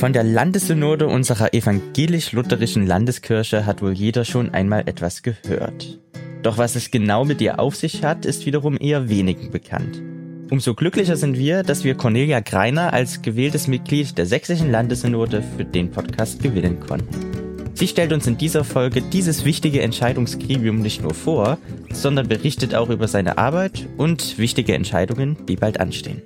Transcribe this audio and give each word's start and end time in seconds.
Von 0.00 0.14
der 0.14 0.24
Landessynode 0.24 1.08
unserer 1.08 1.52
evangelisch-lutherischen 1.52 2.86
Landeskirche 2.86 3.66
hat 3.66 3.82
wohl 3.82 3.92
jeder 3.92 4.24
schon 4.24 4.48
einmal 4.54 4.84
etwas 4.88 5.22
gehört. 5.22 5.98
Doch 6.42 6.56
was 6.56 6.74
es 6.74 6.90
genau 6.90 7.26
mit 7.26 7.42
ihr 7.42 7.60
auf 7.60 7.76
sich 7.76 8.02
hat, 8.02 8.24
ist 8.24 8.46
wiederum 8.46 8.78
eher 8.80 9.10
wenigen 9.10 9.50
bekannt. 9.50 10.00
Umso 10.48 10.72
glücklicher 10.72 11.16
sind 11.16 11.36
wir, 11.36 11.62
dass 11.64 11.84
wir 11.84 11.96
Cornelia 11.96 12.40
Greiner 12.40 12.94
als 12.94 13.20
gewähltes 13.20 13.68
Mitglied 13.68 14.16
der 14.16 14.24
sächsischen 14.24 14.70
Landessynode 14.70 15.44
für 15.54 15.66
den 15.66 15.90
Podcast 15.90 16.42
gewinnen 16.42 16.80
konnten. 16.80 17.74
Sie 17.74 17.86
stellt 17.86 18.14
uns 18.14 18.26
in 18.26 18.38
dieser 18.38 18.64
Folge 18.64 19.02
dieses 19.02 19.44
wichtige 19.44 19.82
Entscheidungsgremium 19.82 20.80
nicht 20.80 21.02
nur 21.02 21.12
vor, 21.12 21.58
sondern 21.92 22.26
berichtet 22.26 22.74
auch 22.74 22.88
über 22.88 23.06
seine 23.06 23.36
Arbeit 23.36 23.86
und 23.98 24.38
wichtige 24.38 24.72
Entscheidungen, 24.72 25.36
die 25.46 25.56
bald 25.56 25.78
anstehen. 25.78 26.22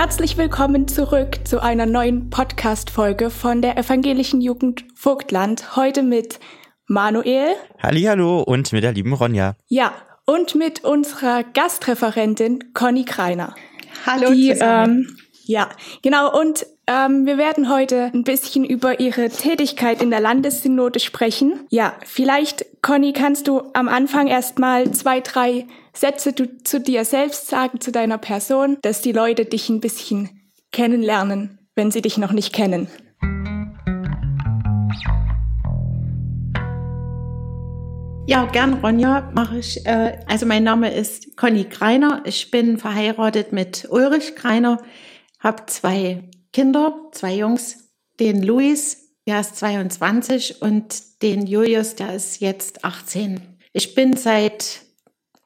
Herzlich 0.00 0.36
willkommen 0.36 0.86
zurück 0.86 1.40
zu 1.42 1.60
einer 1.60 1.84
neuen 1.84 2.30
Podcast-Folge 2.30 3.30
von 3.30 3.60
der 3.62 3.76
Evangelischen 3.76 4.40
Jugend 4.40 4.84
Vogtland. 4.94 5.74
Heute 5.74 6.04
mit 6.04 6.38
Manuel. 6.86 7.56
Hallo 7.82 8.42
und 8.42 8.72
mit 8.72 8.84
der 8.84 8.92
lieben 8.92 9.12
Ronja. 9.12 9.56
Ja, 9.66 9.92
und 10.24 10.54
mit 10.54 10.84
unserer 10.84 11.42
Gastreferentin 11.42 12.72
Conny 12.74 13.04
Kreiner. 13.06 13.56
Hallo 14.06 14.32
die, 14.32 14.52
zusammen. 14.52 15.08
Ähm, 15.08 15.16
ja, 15.48 15.70
genau. 16.02 16.38
Und 16.38 16.66
ähm, 16.86 17.24
wir 17.24 17.38
werden 17.38 17.70
heute 17.70 18.10
ein 18.12 18.22
bisschen 18.22 18.66
über 18.66 19.00
Ihre 19.00 19.30
Tätigkeit 19.30 20.02
in 20.02 20.10
der 20.10 20.20
Landessynode 20.20 21.00
sprechen. 21.00 21.60
Ja, 21.70 21.94
vielleicht, 22.04 22.66
Conny, 22.82 23.14
kannst 23.14 23.48
du 23.48 23.62
am 23.72 23.88
Anfang 23.88 24.26
erstmal 24.26 24.90
zwei, 24.90 25.20
drei 25.20 25.66
Sätze 25.94 26.34
du, 26.34 26.62
zu 26.64 26.80
dir 26.80 27.06
selbst 27.06 27.48
sagen, 27.48 27.80
zu 27.80 27.90
deiner 27.92 28.18
Person, 28.18 28.76
dass 28.82 29.00
die 29.00 29.12
Leute 29.12 29.46
dich 29.46 29.70
ein 29.70 29.80
bisschen 29.80 30.28
kennenlernen, 30.70 31.58
wenn 31.74 31.90
sie 31.90 32.02
dich 32.02 32.18
noch 32.18 32.32
nicht 32.32 32.52
kennen. 32.52 32.86
Ja, 38.26 38.44
gern, 38.44 38.74
Ronja, 38.74 39.30
mache 39.34 39.60
ich. 39.60 39.86
Äh, 39.86 40.18
also 40.26 40.44
mein 40.44 40.62
Name 40.62 40.92
ist 40.92 41.38
Conny 41.38 41.64
Greiner. 41.64 42.20
Ich 42.26 42.50
bin 42.50 42.76
verheiratet 42.76 43.54
mit 43.54 43.88
Ulrich 43.88 44.36
Greiner, 44.36 44.82
habe 45.38 45.66
zwei 45.66 46.24
Kinder, 46.52 47.08
zwei 47.12 47.34
Jungs, 47.34 47.90
den 48.20 48.42
Luis, 48.42 49.14
der 49.26 49.40
ist 49.40 49.56
22 49.56 50.62
und 50.62 51.22
den 51.22 51.46
Julius, 51.46 51.94
der 51.94 52.14
ist 52.14 52.40
jetzt 52.40 52.84
18. 52.84 53.40
Ich 53.72 53.94
bin 53.94 54.16
seit 54.16 54.80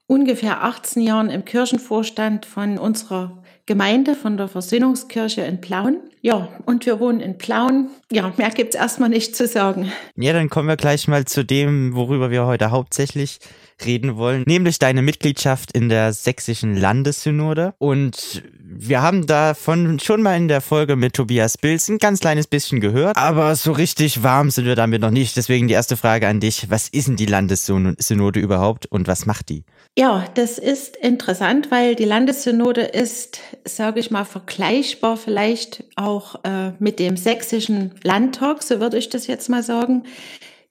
ungefähr 0.06 0.62
18 0.62 1.02
Jahren 1.02 1.30
im 1.30 1.44
Kirchenvorstand 1.44 2.46
von 2.46 2.78
unserer 2.78 3.42
Gemeinde, 3.66 4.14
von 4.14 4.36
der 4.36 4.48
Versöhnungskirche 4.48 5.42
in 5.42 5.60
Plauen. 5.60 5.98
Ja, 6.20 6.48
und 6.66 6.84
wir 6.86 7.00
wohnen 7.00 7.20
in 7.20 7.38
Plauen. 7.38 7.90
Ja, 8.10 8.32
mehr 8.36 8.50
gibt's 8.50 8.74
erstmal 8.74 9.08
nicht 9.08 9.34
zu 9.34 9.46
sagen. 9.46 9.90
Ja, 10.16 10.32
dann 10.32 10.50
kommen 10.50 10.68
wir 10.68 10.76
gleich 10.76 11.08
mal 11.08 11.24
zu 11.24 11.44
dem, 11.44 11.94
worüber 11.94 12.30
wir 12.30 12.46
heute 12.46 12.70
hauptsächlich 12.70 13.38
reden 13.84 14.16
wollen, 14.16 14.44
nämlich 14.46 14.78
deine 14.78 15.02
Mitgliedschaft 15.02 15.72
in 15.72 15.88
der 15.88 16.12
sächsischen 16.12 16.76
Landessynode. 16.76 17.74
Und 17.78 18.42
wir 18.74 19.02
haben 19.02 19.26
davon 19.26 19.98
schon 20.00 20.22
mal 20.22 20.36
in 20.36 20.48
der 20.48 20.60
Folge 20.60 20.96
mit 20.96 21.14
Tobias 21.14 21.58
Bilz 21.58 21.88
ein 21.88 21.98
ganz 21.98 22.20
kleines 22.20 22.46
bisschen 22.46 22.80
gehört, 22.80 23.16
aber 23.16 23.54
so 23.54 23.72
richtig 23.72 24.22
warm 24.22 24.50
sind 24.50 24.64
wir 24.64 24.76
damit 24.76 25.02
noch 25.02 25.10
nicht. 25.10 25.36
Deswegen 25.36 25.68
die 25.68 25.74
erste 25.74 25.96
Frage 25.96 26.26
an 26.28 26.40
dich. 26.40 26.70
Was 26.70 26.88
ist 26.88 27.08
denn 27.08 27.16
die 27.16 27.26
Landessynode 27.26 28.40
überhaupt 28.40 28.86
und 28.86 29.06
was 29.08 29.26
macht 29.26 29.48
die? 29.50 29.64
Ja, 29.98 30.24
das 30.34 30.58
ist 30.58 30.96
interessant, 30.96 31.70
weil 31.70 31.94
die 31.94 32.04
Landessynode 32.04 32.82
ist, 32.82 33.40
sage 33.64 34.00
ich 34.00 34.10
mal, 34.10 34.24
vergleichbar 34.24 35.16
vielleicht 35.16 35.84
auch 35.96 36.42
äh, 36.44 36.72
mit 36.78 36.98
dem 36.98 37.16
sächsischen 37.16 37.92
Landtag, 38.02 38.62
so 38.62 38.80
würde 38.80 38.96
ich 38.96 39.10
das 39.10 39.26
jetzt 39.26 39.50
mal 39.50 39.62
sagen. 39.62 40.04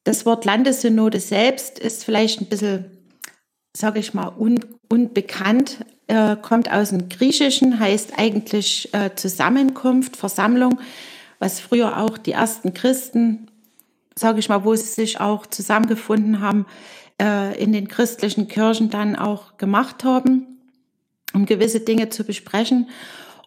Das 0.03 0.25
Wort 0.25 0.45
Landessynode 0.45 1.19
selbst 1.19 1.77
ist 1.77 2.03
vielleicht 2.03 2.41
ein 2.41 2.47
bisschen, 2.47 2.85
sage 3.75 3.99
ich 3.99 4.13
mal, 4.13 4.27
un, 4.37 4.59
unbekannt, 4.89 5.85
äh, 6.07 6.35
kommt 6.35 6.71
aus 6.71 6.89
dem 6.89 7.09
Griechischen, 7.09 7.79
heißt 7.79 8.17
eigentlich 8.17 8.93
äh, 8.93 9.15
Zusammenkunft, 9.15 10.17
Versammlung, 10.17 10.79
was 11.39 11.59
früher 11.59 11.97
auch 11.97 12.17
die 12.17 12.33
ersten 12.33 12.73
Christen, 12.73 13.47
sage 14.15 14.39
ich 14.39 14.49
mal, 14.49 14.65
wo 14.65 14.75
sie 14.75 14.85
sich 14.85 15.19
auch 15.19 15.47
zusammengefunden 15.47 16.41
haben, 16.41 16.65
äh, 17.21 17.57
in 17.61 17.71
den 17.71 17.87
christlichen 17.87 18.47
Kirchen 18.47 18.89
dann 18.89 19.15
auch 19.15 19.57
gemacht 19.57 20.03
haben, 20.03 20.59
um 21.33 21.45
gewisse 21.45 21.79
Dinge 21.79 22.09
zu 22.09 22.23
besprechen. 22.23 22.89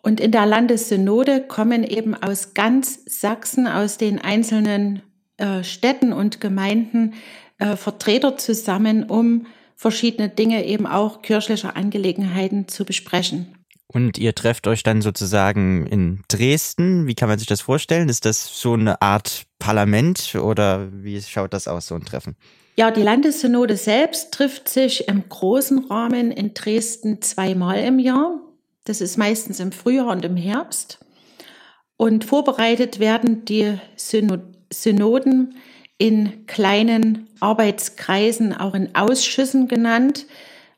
Und 0.02 0.20
in 0.20 0.32
der 0.32 0.46
Landessynode 0.46 1.42
kommen 1.42 1.82
eben 1.84 2.14
aus 2.14 2.54
ganz 2.54 3.00
Sachsen, 3.06 3.66
aus 3.66 3.96
den 3.96 4.20
einzelnen 4.20 5.02
äh, 5.36 5.64
Städten 5.64 6.12
und 6.12 6.40
Gemeinden 6.40 7.14
äh, 7.58 7.76
Vertreter 7.76 8.36
zusammen, 8.36 9.04
um 9.04 9.46
verschiedene 9.76 10.28
Dinge 10.28 10.64
eben 10.64 10.86
auch 10.86 11.22
kirchlicher 11.22 11.76
Angelegenheiten 11.76 12.68
zu 12.68 12.84
besprechen. 12.84 13.54
Und 13.86 14.18
ihr 14.18 14.34
trefft 14.34 14.66
euch 14.66 14.82
dann 14.82 15.02
sozusagen 15.02 15.86
in 15.86 16.22
Dresden. 16.28 17.06
Wie 17.06 17.14
kann 17.14 17.28
man 17.28 17.38
sich 17.38 17.46
das 17.46 17.60
vorstellen? 17.60 18.08
Ist 18.08 18.24
das 18.24 18.60
so 18.60 18.72
eine 18.72 19.00
Art 19.00 19.44
Parlament 19.58 20.34
oder 20.34 20.88
wie 20.92 21.20
schaut 21.22 21.52
das 21.52 21.68
aus, 21.68 21.86
so 21.86 21.94
ein 21.94 22.04
Treffen? 22.04 22.36
Ja, 22.76 22.90
die 22.90 23.02
Landessynode 23.02 23.76
selbst 23.76 24.32
trifft 24.32 24.68
sich 24.68 25.06
im 25.06 25.28
großen 25.28 25.84
Rahmen 25.86 26.32
in 26.32 26.54
Dresden 26.54 27.22
zweimal 27.22 27.78
im 27.78 28.00
Jahr. 28.00 28.40
Das 28.84 29.00
ist 29.00 29.16
meistens 29.16 29.60
im 29.60 29.70
Frühjahr 29.70 30.08
und 30.08 30.24
im 30.24 30.36
Herbst. 30.36 30.98
Und 31.96 32.24
vorbereitet 32.24 32.98
werden 32.98 33.44
die 33.44 33.78
Synoden 33.96 35.54
in 36.04 36.46
kleinen 36.46 37.28
Arbeitskreisen, 37.40 38.52
auch 38.54 38.74
in 38.74 38.94
Ausschüssen 38.94 39.68
genannt. 39.68 40.26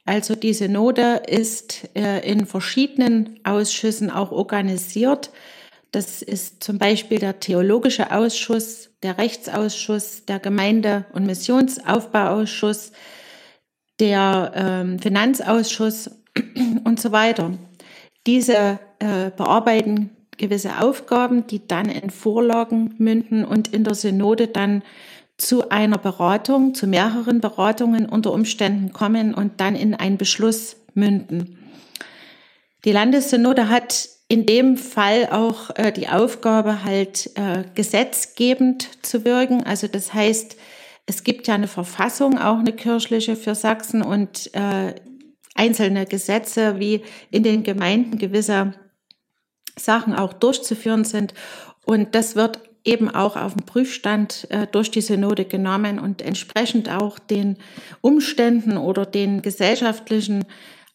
Also 0.05 0.37
die 0.37 0.55
Synode 0.55 1.23
ist 1.27 1.89
äh, 1.97 2.21
in 2.21 2.47
verschiedenen 2.47 3.41
Ausschüssen 3.43 4.09
auch 4.09 4.31
organisiert. 4.31 5.31
Das 5.91 6.23
ist 6.23 6.63
zum 6.63 6.79
Beispiel 6.79 7.19
der 7.19 7.41
Theologische 7.41 8.13
Ausschuss, 8.13 8.91
der 9.03 9.19
Rechtsausschuss, 9.19 10.27
der 10.27 10.39
Gemeinde- 10.39 11.07
und 11.13 11.27
Missionsaufbauausschuss, 11.27 12.93
der 13.99 14.53
ähm, 14.55 15.01
Finanzausschuss 15.01 16.09
und 16.85 17.01
so 17.01 17.11
weiter. 17.11 17.53
Diese 18.29 18.79
äh, 19.01 19.33
bearbeiten 19.37 20.11
gewisse 20.39 20.81
Aufgaben, 20.81 21.47
die 21.49 21.67
dann 21.67 21.89
in 21.89 22.11
Vorlagen 22.11 22.95
münden 22.99 23.45
und 23.45 23.69
in 23.75 23.85
der 23.85 23.95
Synode 23.95 24.49
dann 24.49 24.83
zu 25.39 25.69
einer 25.69 25.99
Beratung, 25.99 26.75
zu 26.75 26.87
mehreren 26.87 27.41
Beratungen 27.41 28.07
unter 28.07 28.33
Umständen 28.33 28.93
kommen 28.93 29.35
und 29.35 29.61
dann 29.61 29.77
in 29.77 29.95
einen 29.95 30.17
Beschluss 30.17 30.77
münden. 30.95 31.59
Die 32.85 32.93
Landessynode 32.93 33.69
hat 33.69 34.09
in 34.29 34.47
dem 34.47 34.77
Fall 34.77 35.29
auch 35.31 35.71
äh, 35.77 35.93
die 35.93 36.09
Aufgabe, 36.09 36.85
halt 36.85 37.31
äh, 37.37 37.65
gesetzgebend 37.75 39.05
zu 39.05 39.25
wirken. 39.25 39.63
Also 39.65 39.87
das 39.87 40.13
heißt, 40.13 40.57
es 41.07 41.23
gibt 41.23 41.47
ja 41.47 41.55
eine 41.55 41.69
Verfassung, 41.69 42.39
auch 42.39 42.59
eine 42.59 42.73
kirchliche 42.73 43.37
für 43.37 43.55
Sachsen 43.55 44.03
und 44.03 44.53
äh, 44.55 44.95
einzelne 45.55 46.07
Gesetze, 46.07 46.81
wie 46.81 47.03
in 47.31 47.45
den 47.45 47.63
Gemeinden 47.63 48.19
gewisse 48.19 48.75
Sachen 49.79 50.15
auch 50.15 50.33
durchzuführen 50.33 51.05
sind. 51.05 51.35
Und 51.85 52.15
das 52.15 52.35
wird 52.35 52.61
eben 52.87 53.11
auch 53.11 53.37
auf 53.37 53.55
den 53.55 53.67
Prüfstand 53.67 54.47
äh, 54.51 54.67
durch 54.71 54.91
die 54.91 55.01
Synode 55.01 55.45
genommen 55.45 55.99
und 55.99 56.23
entsprechend 56.23 56.91
auch 56.91 57.19
den 57.19 57.57
Umständen 58.01 58.77
oder 58.77 59.05
den 59.05 59.43
gesellschaftlichen 59.43 60.45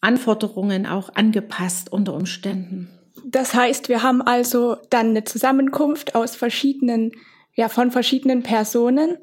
Anforderungen 0.00 0.86
auch 0.86 1.14
angepasst 1.14 1.92
unter 1.92 2.14
Umständen. 2.14 2.90
Das 3.24 3.54
heißt, 3.54 3.88
wir 3.88 4.02
haben 4.02 4.22
also 4.22 4.76
dann 4.90 5.10
eine 5.10 5.24
Zusammenkunft 5.24 6.14
aus 6.14 6.34
verschiedenen, 6.34 7.12
ja, 7.54 7.68
von 7.68 7.90
verschiedenen 7.90 8.42
Personen. 8.42 9.18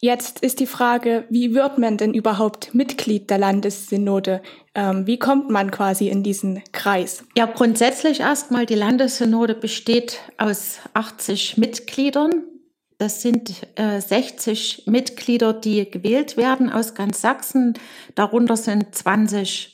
Jetzt 0.00 0.40
ist 0.40 0.60
die 0.60 0.66
Frage, 0.66 1.24
wie 1.28 1.54
wird 1.54 1.78
man 1.78 1.96
denn 1.96 2.14
überhaupt 2.14 2.72
Mitglied 2.72 3.30
der 3.30 3.38
Landessynode? 3.38 4.42
Ähm, 4.76 5.08
wie 5.08 5.18
kommt 5.18 5.50
man 5.50 5.72
quasi 5.72 6.08
in 6.08 6.22
diesen 6.22 6.62
Kreis? 6.70 7.24
Ja, 7.36 7.46
grundsätzlich 7.46 8.20
erstmal, 8.20 8.64
die 8.64 8.76
Landessynode 8.76 9.54
besteht 9.54 10.20
aus 10.36 10.78
80 10.94 11.56
Mitgliedern. 11.56 12.44
Das 12.98 13.22
sind 13.22 13.66
äh, 13.74 14.00
60 14.00 14.84
Mitglieder, 14.86 15.52
die 15.52 15.90
gewählt 15.90 16.36
werden 16.36 16.70
aus 16.70 16.94
ganz 16.94 17.20
Sachsen. 17.20 17.74
Darunter 18.14 18.56
sind 18.56 18.94
20 18.94 19.72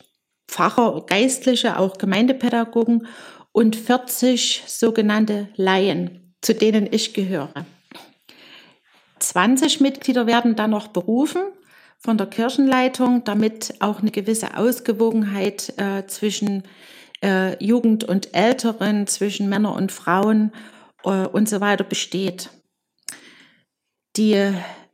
Pfarrer, 0.49 1.05
Geistliche, 1.05 1.79
auch 1.79 1.99
Gemeindepädagogen 1.99 3.09
und 3.53 3.76
40 3.76 4.62
sogenannte 4.67 5.49
Laien, 5.56 6.35
zu 6.41 6.55
denen 6.55 6.88
ich 6.91 7.12
gehöre. 7.12 7.67
20 9.29 9.81
Mitglieder 9.81 10.26
werden 10.26 10.56
dann 10.56 10.71
noch 10.71 10.88
berufen 10.88 11.43
von 11.99 12.19
der 12.19 12.26
Kirchenleitung, 12.26 13.25
damit 13.25 13.75
auch 13.81 14.00
eine 14.00 14.11
gewisse 14.11 14.56
Ausgewogenheit 14.56 15.73
äh, 15.79 16.06
zwischen 16.06 16.65
äh, 17.23 17.62
Jugend 17.65 18.05
und 18.05 18.35
Älteren, 18.35 19.06
zwischen 19.06 19.49
Männern 19.49 19.75
und 19.75 19.93
Frauen 19.93 20.53
äh, 21.05 21.26
und 21.26 21.49
so 21.49 21.61
weiter 21.61 21.85
besteht. 21.85 22.50
Die 24.17 24.35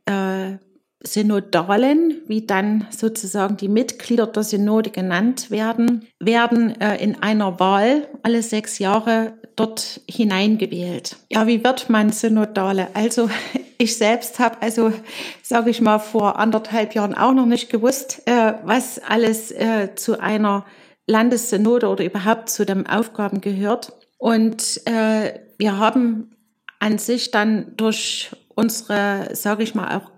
äh, 0.05 0.57
Synodalen, 1.03 2.21
wie 2.27 2.45
dann 2.45 2.87
sozusagen 2.91 3.57
die 3.57 3.67
Mitglieder 3.67 4.27
der 4.27 4.43
Synode 4.43 4.91
genannt 4.91 5.49
werden, 5.49 6.07
werden 6.19 6.79
äh, 6.79 7.03
in 7.03 7.21
einer 7.21 7.59
Wahl 7.59 8.07
alle 8.23 8.43
sechs 8.43 8.79
Jahre 8.79 9.33
dort 9.55 10.01
hineingewählt. 10.09 11.17
Ja, 11.31 11.47
wie 11.47 11.63
wird 11.63 11.89
man 11.89 12.11
Synodale? 12.11 12.89
Also 12.93 13.29
ich 13.81 13.97
selbst 13.97 14.39
habe, 14.39 14.61
also 14.61 14.93
sage 15.41 15.69
ich 15.71 15.81
mal, 15.81 15.99
vor 15.99 16.37
anderthalb 16.37 16.93
Jahren 16.93 17.15
auch 17.15 17.33
noch 17.33 17.45
nicht 17.45 17.69
gewusst, 17.69 18.21
äh, 18.25 18.53
was 18.63 18.99
alles 18.99 19.51
äh, 19.51 19.95
zu 19.95 20.19
einer 20.19 20.65
Landessynode 21.07 21.87
oder 21.87 22.05
überhaupt 22.05 22.49
zu 22.49 22.65
den 22.65 22.87
Aufgaben 22.87 23.41
gehört. 23.41 23.93
Und 24.17 24.81
äh, 24.85 25.39
wir 25.57 25.77
haben 25.77 26.31
an 26.79 26.99
sich 26.99 27.31
dann 27.31 27.73
durch 27.75 28.31
unsere, 28.55 29.29
sage 29.33 29.63
ich 29.63 29.73
mal, 29.73 29.97
auch 29.97 30.11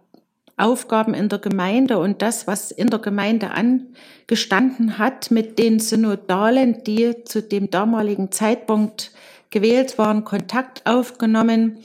Aufgaben 0.58 1.14
in 1.14 1.30
der 1.30 1.40
Gemeinde 1.40 1.98
und 1.98 2.22
das, 2.22 2.46
was 2.46 2.70
in 2.72 2.88
der 2.88 3.00
Gemeinde 3.00 3.52
angestanden 3.52 4.98
hat 4.98 5.32
mit 5.32 5.58
den 5.58 5.80
Synodalen, 5.80 6.84
die 6.84 7.24
zu 7.24 7.42
dem 7.42 7.72
damaligen 7.72 8.32
Zeitpunkt 8.32 9.12
gewählt 9.50 9.98
waren, 9.98 10.26
Kontakt 10.26 10.86
aufgenommen, 10.86 11.78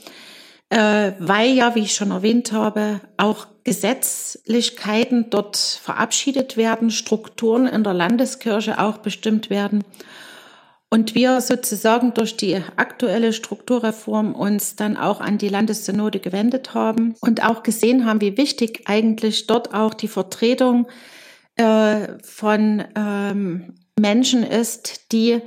äh, 0.70 1.12
weil 1.18 1.50
ja, 1.52 1.74
wie 1.74 1.80
ich 1.80 1.94
schon 1.94 2.10
erwähnt 2.10 2.52
habe, 2.52 3.00
auch 3.16 3.46
Gesetzlichkeiten 3.64 5.30
dort 5.30 5.56
verabschiedet 5.56 6.56
werden, 6.56 6.90
Strukturen 6.90 7.66
in 7.66 7.84
der 7.84 7.94
Landeskirche 7.94 8.78
auch 8.78 8.98
bestimmt 8.98 9.50
werden. 9.50 9.84
Und 10.90 11.14
wir 11.14 11.42
sozusagen 11.42 12.14
durch 12.14 12.36
die 12.36 12.56
aktuelle 12.76 13.34
Strukturreform 13.34 14.34
uns 14.34 14.74
dann 14.74 14.96
auch 14.96 15.20
an 15.20 15.36
die 15.36 15.50
Landessynode 15.50 16.18
gewendet 16.18 16.72
haben 16.72 17.14
und 17.20 17.44
auch 17.44 17.62
gesehen 17.62 18.06
haben, 18.06 18.22
wie 18.22 18.38
wichtig 18.38 18.84
eigentlich 18.86 19.46
dort 19.46 19.74
auch 19.74 19.92
die 19.92 20.08
Vertretung 20.08 20.88
äh, 21.56 22.18
von 22.22 22.84
ähm, 22.94 23.74
Menschen 24.00 24.42
ist, 24.44 25.12
die 25.12 25.42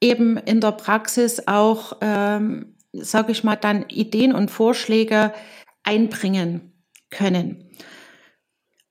eben 0.00 0.38
in 0.38 0.62
der 0.62 0.72
Praxis 0.72 1.46
auch, 1.46 1.98
ähm, 2.00 2.75
sage 3.02 3.32
ich 3.32 3.44
mal, 3.44 3.56
dann 3.56 3.86
Ideen 3.88 4.32
und 4.32 4.50
Vorschläge 4.50 5.32
einbringen 5.82 6.72
können. 7.10 7.70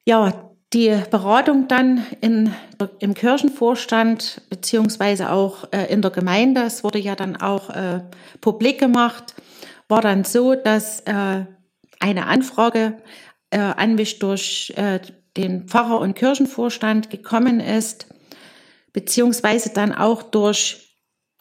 Ja, 0.05 0.51
die 0.73 1.01
Beratung 1.09 1.67
dann 1.67 2.05
in, 2.21 2.53
im 2.99 3.13
Kirchenvorstand 3.13 4.41
beziehungsweise 4.49 5.31
auch 5.31 5.71
äh, 5.71 5.85
in 5.91 6.01
der 6.01 6.11
Gemeinde, 6.11 6.63
es 6.63 6.83
wurde 6.83 6.99
ja 6.99 7.15
dann 7.15 7.37
auch 7.37 7.69
äh, 7.69 8.01
publik 8.41 8.79
gemacht, 8.79 9.35
war 9.87 10.01
dann 10.01 10.23
so, 10.23 10.55
dass 10.55 11.01
äh, 11.01 11.45
eine 11.99 12.25
Anfrage 12.25 12.97
äh, 13.51 13.59
an 13.59 13.95
mich 13.95 14.19
durch 14.19 14.73
äh, 14.75 14.99
den 15.37 15.67
Pfarrer 15.67 15.99
und 15.99 16.15
Kirchenvorstand 16.15 17.09
gekommen 17.09 17.59
ist, 17.59 18.07
beziehungsweise 18.91 19.71
dann 19.73 19.93
auch 19.93 20.23
durch 20.23 20.97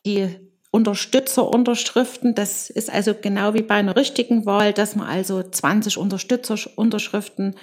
die 0.06 0.43
Unterstützerunterschriften. 0.74 2.34
Das 2.34 2.68
ist 2.68 2.92
also 2.92 3.14
genau 3.14 3.54
wie 3.54 3.62
bei 3.62 3.76
einer 3.76 3.94
richtigen 3.94 4.44
Wahl, 4.44 4.72
dass 4.72 4.96
man 4.96 5.06
also 5.06 5.40
20 5.40 5.98
Unterstützerunterschriften 5.98 7.54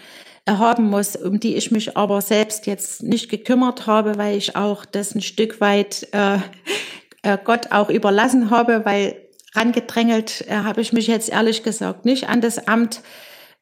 haben 0.49 0.89
muss, 0.89 1.17
um 1.17 1.37
die 1.37 1.55
ich 1.57 1.71
mich 1.71 1.97
aber 1.97 2.21
selbst 2.21 2.67
jetzt 2.67 3.03
nicht 3.03 3.29
gekümmert 3.29 3.85
habe, 3.85 4.17
weil 4.17 4.37
ich 4.37 4.55
auch 4.55 4.85
das 4.85 5.13
ein 5.13 5.21
Stück 5.21 5.59
weit 5.59 6.07
äh, 6.13 6.37
äh, 7.23 7.37
Gott 7.43 7.73
auch 7.73 7.89
überlassen 7.89 8.49
habe, 8.49 8.85
weil 8.85 9.17
rangedrängelt 9.55 10.45
äh, 10.47 10.53
habe 10.53 10.79
ich 10.79 10.93
mich 10.93 11.07
jetzt 11.07 11.29
ehrlich 11.29 11.63
gesagt 11.63 12.05
nicht 12.05 12.29
an 12.29 12.39
das 12.39 12.65
Amt, 12.65 13.01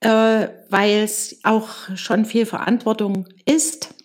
äh, 0.01 0.47
weil 0.69 1.03
es 1.03 1.39
auch 1.41 1.69
schon 1.95 2.25
viel 2.25 2.45
Verantwortung 2.45 3.25
ist. 3.45 3.95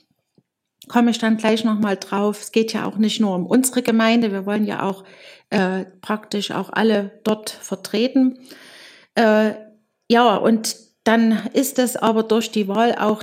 Komme 0.88 1.10
ich 1.10 1.18
dann 1.18 1.36
gleich 1.36 1.64
nochmal 1.64 1.96
drauf. 1.96 2.40
Es 2.40 2.52
geht 2.52 2.72
ja 2.72 2.84
auch 2.84 2.96
nicht 2.96 3.20
nur 3.20 3.34
um 3.34 3.46
unsere 3.46 3.82
Gemeinde, 3.82 4.32
wir 4.32 4.46
wollen 4.46 4.64
ja 4.64 4.82
auch 4.82 5.04
äh, 5.50 5.84
praktisch 6.02 6.50
auch 6.50 6.70
alle 6.70 7.20
dort 7.24 7.50
vertreten. 7.50 8.38
Äh, 9.14 9.54
ja, 10.10 10.36
und 10.36 10.76
dann 11.04 11.46
ist 11.52 11.78
es 11.78 11.96
aber 11.96 12.22
durch 12.22 12.50
die 12.50 12.68
Wahl 12.68 12.96
auch 12.98 13.22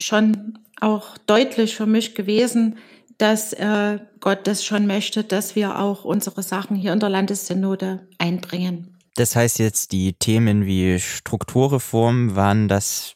schon 0.00 0.58
auch 0.80 1.16
deutlich 1.26 1.76
für 1.76 1.86
mich 1.86 2.14
gewesen, 2.14 2.78
dass 3.18 3.52
äh, 3.52 3.98
Gott 4.20 4.46
das 4.46 4.64
schon 4.64 4.86
möchte, 4.86 5.24
dass 5.24 5.56
wir 5.56 5.78
auch 5.78 6.04
unsere 6.04 6.42
Sachen 6.42 6.76
hier 6.76 6.92
in 6.92 7.00
der 7.00 7.08
Landessynode 7.08 8.06
einbringen. 8.18 8.96
Das 9.14 9.34
heißt 9.34 9.58
jetzt, 9.58 9.92
die 9.92 10.12
Themen 10.12 10.66
wie 10.66 11.00
Strukturreform 11.00 12.36
waren 12.36 12.68
das 12.68 13.15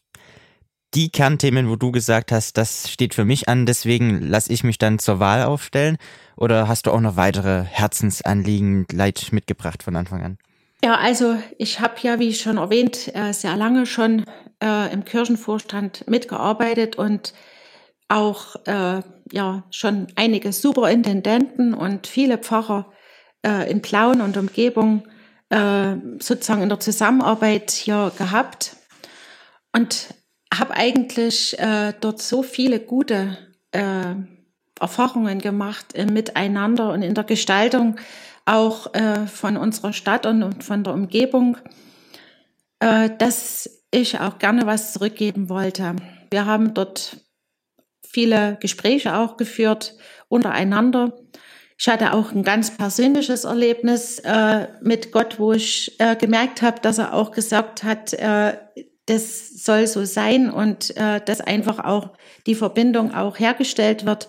die 0.95 1.11
Kernthemen, 1.11 1.69
wo 1.69 1.77
du 1.77 1.93
gesagt 1.93 2.33
hast, 2.33 2.57
das 2.57 2.91
steht 2.91 3.15
für 3.15 3.25
mich 3.25 3.49
an, 3.49 3.67
deswegen 3.67 4.27
lasse 4.29 4.53
ich 4.53 4.65
mich 4.65 4.79
dann 4.79 4.99
zur 4.99 5.21
Wahl 5.21 5.45
aufstellen? 5.45 5.99
Oder 6.37 6.69
hast 6.69 6.87
du 6.87 6.91
auch 6.91 7.01
noch 7.01 7.17
weitere 7.17 7.63
Herzensanliegen, 7.65 8.87
Leid 8.93 9.29
mitgebracht 9.31 9.83
von 9.83 9.95
Anfang 9.95 10.23
an? 10.23 10.39
Ja, 10.83 10.97
also 10.97 11.37
ich 11.59 11.81
habe 11.81 11.95
ja, 12.03 12.19
wie 12.19 12.33
schon 12.35 12.57
erwähnt, 12.57 13.15
äh, 13.15 13.33
sehr 13.33 13.55
lange 13.57 13.87
schon 13.87 14.25
äh, 14.63 14.93
im 14.93 15.05
Kirchenvorstand 15.05 16.09
mitgearbeitet 16.09 16.97
und 16.97 17.35
auch 18.09 18.57
äh, 18.67 19.03
ja 19.31 19.63
schon 19.71 20.09
einige 20.17 20.53
Superintendenten 20.53 21.75
und 21.75 22.07
viele 22.07 22.39
Pfarrer 22.39 22.93
in 23.43 23.81
Plauen 23.81 24.21
und 24.21 24.37
Umgebung 24.37 25.09
sozusagen 25.49 26.61
in 26.61 26.69
der 26.69 26.79
Zusammenarbeit 26.79 27.71
hier 27.71 28.13
gehabt 28.19 28.77
und 29.73 30.09
habe 30.52 30.75
eigentlich 30.75 31.58
äh, 31.58 31.93
dort 32.00 32.20
so 32.20 32.43
viele 32.43 32.81
gute 32.81 33.38
äh, 33.73 34.14
Erfahrungen 34.81 35.38
gemacht 35.38 35.93
im 35.93 36.12
Miteinander 36.12 36.93
und 36.93 37.02
in 37.02 37.14
der 37.14 37.25
Gestaltung 37.25 37.97
auch 38.47 38.93
äh, 38.94 39.26
von 39.26 39.56
unserer 39.56 39.93
Stadt 39.93 40.26
und 40.26 40.64
von 40.64 40.82
der 40.82 40.94
Umgebung, 40.94 41.56
äh, 42.81 43.11
dass 43.19 43.70
ich 43.91 44.19
auch 44.19 44.38
gerne 44.38 44.67
was 44.67 44.93
zurückgeben 44.93 45.49
wollte. 45.49 45.97
Wir 46.31 46.47
haben 46.47 46.75
dort 46.75 47.19
viele 48.06 48.56
Gespräche 48.60 49.17
auch 49.17 49.36
geführt 49.36 49.94
untereinander. 50.29 51.13
Ich 51.79 51.89
hatte 51.89 52.13
auch 52.13 52.32
ein 52.32 52.43
ganz 52.43 52.77
persönliches 52.77 53.44
Erlebnis 53.44 54.19
äh, 54.19 54.69
mit 54.82 55.13
Gott, 55.13 55.39
wo 55.39 55.53
ich 55.53 55.98
äh, 55.98 56.15
gemerkt 56.17 56.60
habe, 56.63 56.81
dass 56.81 56.98
er 56.98 57.15
auch 57.15 57.31
gesagt 57.31 57.84
hat, 57.84 58.13
äh, 58.13 58.56
das 59.10 59.64
soll 59.64 59.88
so 59.88 60.05
sein 60.05 60.50
und 60.50 60.96
äh, 60.96 61.20
dass 61.20 61.40
einfach 61.40 61.81
auch 61.81 62.10
die 62.46 62.55
Verbindung 62.55 63.12
auch 63.12 63.40
hergestellt 63.40 64.06
wird 64.06 64.29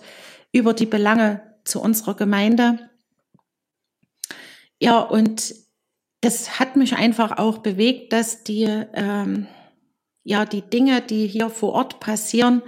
über 0.50 0.74
die 0.74 0.86
Belange 0.86 1.40
zu 1.64 1.80
unserer 1.80 2.14
Gemeinde. 2.14 2.90
Ja, 4.80 4.98
und 4.98 5.54
das 6.20 6.58
hat 6.58 6.74
mich 6.74 6.96
einfach 6.96 7.38
auch 7.38 7.58
bewegt, 7.58 8.12
dass 8.12 8.42
die, 8.42 8.64
ähm, 8.94 9.46
ja, 10.24 10.44
die 10.44 10.62
Dinge, 10.62 11.00
die 11.00 11.28
hier 11.28 11.48
vor 11.48 11.74
Ort 11.74 12.00
passieren, 12.00 12.62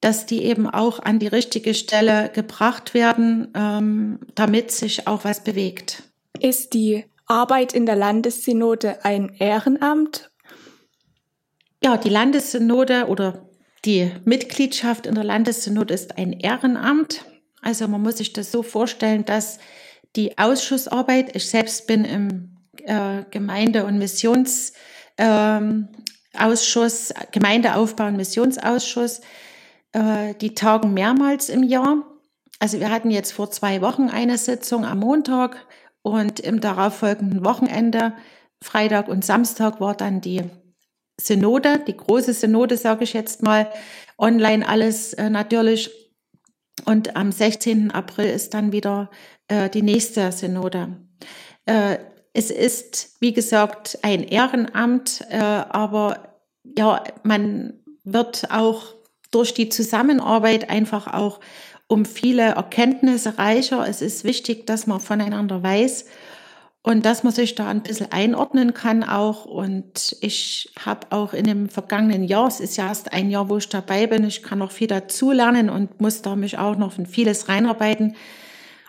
dass 0.00 0.26
die 0.26 0.44
eben 0.44 0.70
auch 0.70 1.00
an 1.00 1.18
die 1.18 1.26
richtige 1.26 1.74
Stelle 1.74 2.30
gebracht 2.32 2.94
werden, 2.94 3.48
ähm, 3.54 4.20
damit 4.36 4.70
sich 4.70 5.08
auch 5.08 5.24
was 5.24 5.42
bewegt. 5.42 6.04
Ist 6.38 6.74
die 6.74 7.04
Arbeit 7.26 7.72
in 7.72 7.86
der 7.86 7.96
Landessynode 7.96 9.04
ein 9.04 9.34
Ehrenamt? 9.38 10.31
Ja, 11.84 11.96
die 11.96 12.10
Landessynode 12.10 13.06
oder 13.08 13.48
die 13.84 14.12
Mitgliedschaft 14.24 15.06
in 15.06 15.16
der 15.16 15.24
Landessynode 15.24 15.92
ist 15.92 16.16
ein 16.16 16.32
Ehrenamt. 16.32 17.24
Also 17.60 17.88
man 17.88 18.02
muss 18.02 18.18
sich 18.18 18.32
das 18.32 18.52
so 18.52 18.62
vorstellen, 18.62 19.24
dass 19.24 19.58
die 20.14 20.38
Ausschussarbeit. 20.38 21.34
Ich 21.34 21.50
selbst 21.50 21.88
bin 21.88 22.04
im 22.04 22.56
äh, 22.84 23.24
Gemeinde- 23.30 23.84
und 23.84 23.98
Missionsausschuss, 23.98 24.72
ähm, 25.18 25.88
Gemeindeaufbau- 27.32 28.06
und 28.08 28.16
Missionsausschuss. 28.16 29.20
Äh, 29.92 30.34
die 30.40 30.54
tagen 30.54 30.94
mehrmals 30.94 31.48
im 31.48 31.64
Jahr. 31.64 32.04
Also 32.60 32.78
wir 32.78 32.90
hatten 32.90 33.10
jetzt 33.10 33.32
vor 33.32 33.50
zwei 33.50 33.80
Wochen 33.80 34.08
eine 34.08 34.38
Sitzung 34.38 34.84
am 34.84 35.00
Montag 35.00 35.56
und 36.02 36.38
im 36.38 36.60
darauffolgenden 36.60 37.44
Wochenende, 37.44 38.14
Freitag 38.62 39.08
und 39.08 39.24
Samstag, 39.24 39.80
war 39.80 39.96
dann 39.96 40.20
die 40.20 40.42
Synode, 41.26 41.80
die 41.86 41.96
große 41.96 42.32
Synode, 42.32 42.76
sage 42.76 43.04
ich 43.04 43.12
jetzt 43.12 43.42
mal, 43.42 43.70
online 44.18 44.66
alles 44.66 45.12
äh, 45.14 45.30
natürlich. 45.30 45.90
Und 46.84 47.16
am 47.16 47.32
16. 47.32 47.90
April 47.90 48.26
ist 48.26 48.54
dann 48.54 48.72
wieder 48.72 49.10
äh, 49.48 49.68
die 49.70 49.82
nächste 49.82 50.32
Synode. 50.32 50.96
Äh, 51.66 51.98
es 52.32 52.50
ist, 52.50 53.16
wie 53.20 53.32
gesagt, 53.32 53.98
ein 54.02 54.22
Ehrenamt, 54.24 55.24
äh, 55.28 55.38
aber 55.38 56.38
ja, 56.76 57.04
man 57.22 57.74
wird 58.04 58.50
auch 58.50 58.94
durch 59.30 59.54
die 59.54 59.68
Zusammenarbeit 59.68 60.70
einfach 60.70 61.12
auch 61.12 61.40
um 61.86 62.04
viele 62.04 62.42
Erkenntnisse 62.42 63.38
reicher. 63.38 63.86
Es 63.86 64.00
ist 64.00 64.24
wichtig, 64.24 64.66
dass 64.66 64.86
man 64.86 65.00
voneinander 65.00 65.62
weiß 65.62 66.06
und 66.84 67.06
dass 67.06 67.22
man 67.22 67.32
sich 67.32 67.54
da 67.54 67.68
ein 67.68 67.82
bisschen 67.82 68.10
einordnen 68.10 68.74
kann 68.74 69.04
auch. 69.04 69.44
Und 69.44 70.16
ich 70.20 70.72
habe 70.84 71.06
auch 71.10 71.32
in 71.32 71.44
dem 71.44 71.68
vergangenen 71.68 72.24
Jahr, 72.24 72.48
es 72.48 72.58
ist 72.58 72.76
ja 72.76 72.88
erst 72.88 73.12
ein 73.12 73.30
Jahr, 73.30 73.48
wo 73.48 73.58
ich 73.58 73.68
dabei 73.68 74.08
bin, 74.08 74.24
ich 74.24 74.42
kann 74.42 74.58
noch 74.58 74.72
viel 74.72 74.88
dazulernen 74.88 75.70
und 75.70 76.00
muss 76.00 76.22
da 76.22 76.34
mich 76.34 76.58
auch 76.58 76.76
noch 76.76 76.98
in 76.98 77.06
vieles 77.06 77.48
reinarbeiten. 77.48 78.16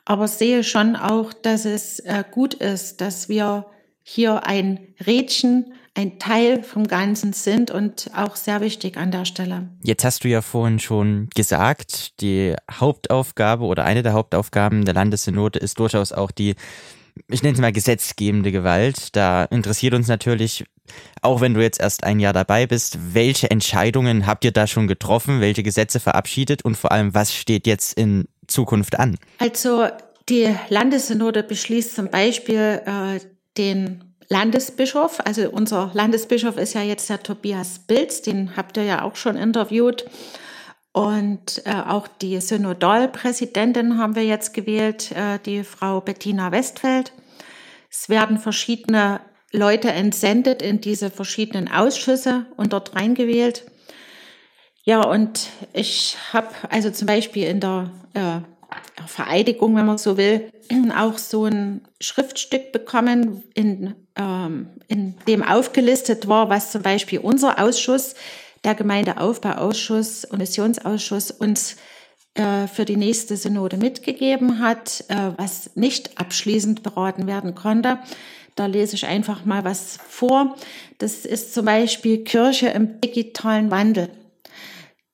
Aber 0.06 0.28
sehe 0.28 0.64
schon 0.64 0.96
auch, 0.96 1.34
dass 1.34 1.66
es 1.66 2.00
äh, 2.00 2.24
gut 2.30 2.56
ist, 2.56 3.00
dass 3.00 3.30
wir 3.30 3.68
hier 4.02 4.46
ein 4.46 4.80
Rädchen, 5.06 5.74
ein 5.96 6.18
Teil 6.18 6.64
vom 6.64 6.88
Ganzen 6.88 7.32
sind 7.34 7.70
und 7.70 8.10
auch 8.16 8.36
sehr 8.36 8.60
wichtig 8.62 8.98
an 8.98 9.12
der 9.12 9.26
Stelle. 9.26 9.70
Jetzt 9.84 10.04
hast 10.04 10.24
du 10.24 10.28
ja 10.28 10.42
vorhin 10.42 10.80
schon 10.80 11.30
gesagt, 11.36 12.20
die 12.22 12.56
Hauptaufgabe 12.72 13.64
oder 13.64 13.86
eine 13.86 14.02
der 14.02 14.14
Hauptaufgaben 14.14 14.84
der 14.84 14.96
Landessynode 14.96 15.60
ist 15.60 15.80
durchaus 15.80 16.12
auch 16.12 16.32
die 16.32 16.56
ich 17.30 17.44
nenne 17.44 17.54
es 17.54 17.62
mal 17.62 17.72
gesetzgebende 17.72 18.52
Gewalt. 18.52 19.16
Da 19.16 19.46
interessiert 19.46 19.94
uns 19.94 20.08
natürlich, 20.08 20.66
auch 21.22 21.42
wenn 21.42 21.54
du 21.54 21.62
jetzt 21.62 21.80
erst 21.80 22.04
ein 22.04 22.20
Jahr 22.20 22.34
dabei 22.34 22.68
bist, 22.68 22.98
welche 23.14 23.50
Entscheidungen 23.50 24.26
habt 24.26 24.46
ihr 24.46 24.52
da 24.52 24.68
schon 24.68 24.88
getroffen, 24.88 25.42
welche 25.42 25.64
Gesetze 25.64 26.00
verabschiedet 26.00 26.64
und 26.66 26.76
vor 26.76 26.92
allem, 26.92 27.14
was 27.14 27.34
steht 27.34 27.68
jetzt 27.68 27.98
in 27.98 28.28
Zukunft 28.48 29.00
an? 29.00 29.18
Also 29.40 29.88
die 30.30 30.54
Landessynode 30.70 31.44
beschließt 31.44 31.96
zum 31.96 32.10
Beispiel 32.10 32.82
äh, 32.86 33.20
den 33.58 34.14
Landesbischof, 34.30 35.20
also 35.26 35.50
unser 35.50 35.92
Landesbischof 35.94 36.58
ist 36.58 36.74
ja 36.74 36.82
jetzt 36.82 37.10
der 37.10 37.22
Tobias 37.22 37.80
Bilz, 37.80 38.22
den 38.22 38.56
habt 38.56 38.78
ihr 38.78 38.84
ja 38.84 39.02
auch 39.04 39.16
schon 39.16 39.36
interviewt. 39.36 40.06
Und 40.94 41.64
äh, 41.66 41.74
auch 41.74 42.08
die 42.08 42.40
Synodalpräsidentin 42.40 43.98
haben 43.98 44.16
wir 44.16 44.24
jetzt 44.24 44.54
gewählt, 44.54 45.12
äh, 45.12 45.40
die 45.44 45.64
Frau 45.64 46.00
Bettina 46.02 46.52
Westfeld. 46.52 47.12
Es 47.90 48.10
werden 48.10 48.38
verschiedene 48.38 49.20
Leute 49.52 49.92
entsendet 49.92 50.62
in 50.62 50.82
diese 50.82 51.10
verschiedenen 51.10 51.68
Ausschüsse 51.68 52.46
und 52.58 52.74
dort 52.74 52.96
reingewählt. 52.96 53.66
Ja, 54.84 55.04
und 55.04 55.48
ich 55.74 56.16
habe 56.32 56.50
also 56.70 56.92
zum 56.92 57.08
Beispiel 57.08 57.48
in 57.48 57.60
der 57.60 57.90
äh, 58.14 58.42
Vereidigung, 59.08 59.76
wenn 59.76 59.88
man 59.88 59.98
so 59.98 60.18
will, 60.18 60.52
auch 60.98 61.18
so 61.18 61.46
ein 61.46 61.82
Schriftstück 62.02 62.72
bekommen, 62.72 63.44
in, 63.56 63.96
ähm, 64.16 64.70
in 64.88 65.16
dem 65.28 65.42
aufgelistet 65.42 66.28
war, 66.28 66.50
was 66.50 66.72
zum 66.72 66.84
Beispiel 66.84 67.20
unser 67.20 67.60
Ausschuss 67.60 68.14
der 68.64 68.76
Gemeindeaufbauausschuss 68.76 70.26
und 70.26 70.40
Missionsausschuss 70.40 71.32
uns 71.32 71.76
äh, 72.36 72.68
für 72.68 72.86
die 72.86 72.98
nächste 72.98 73.38
Synode 73.38 73.78
mitgegeben 73.78 74.60
hat, 74.60 75.04
äh, 75.10 75.32
was 75.38 75.76
nicht 75.76 76.20
abschließend 76.20 76.82
beraten 76.82 77.28
werden 77.28 77.56
konnte. 77.56 78.00
Da 78.56 78.66
lese 78.68 78.96
ich 78.96 79.06
einfach 79.06 79.46
mal 79.46 79.64
was 79.64 79.98
vor. 80.08 80.56
Das 80.98 81.26
ist 81.26 81.54
zum 81.54 81.66
Beispiel 81.66 82.24
Kirche 82.24 82.70
im 82.70 83.02
digitalen 83.02 83.72
Wandel. 83.72 84.10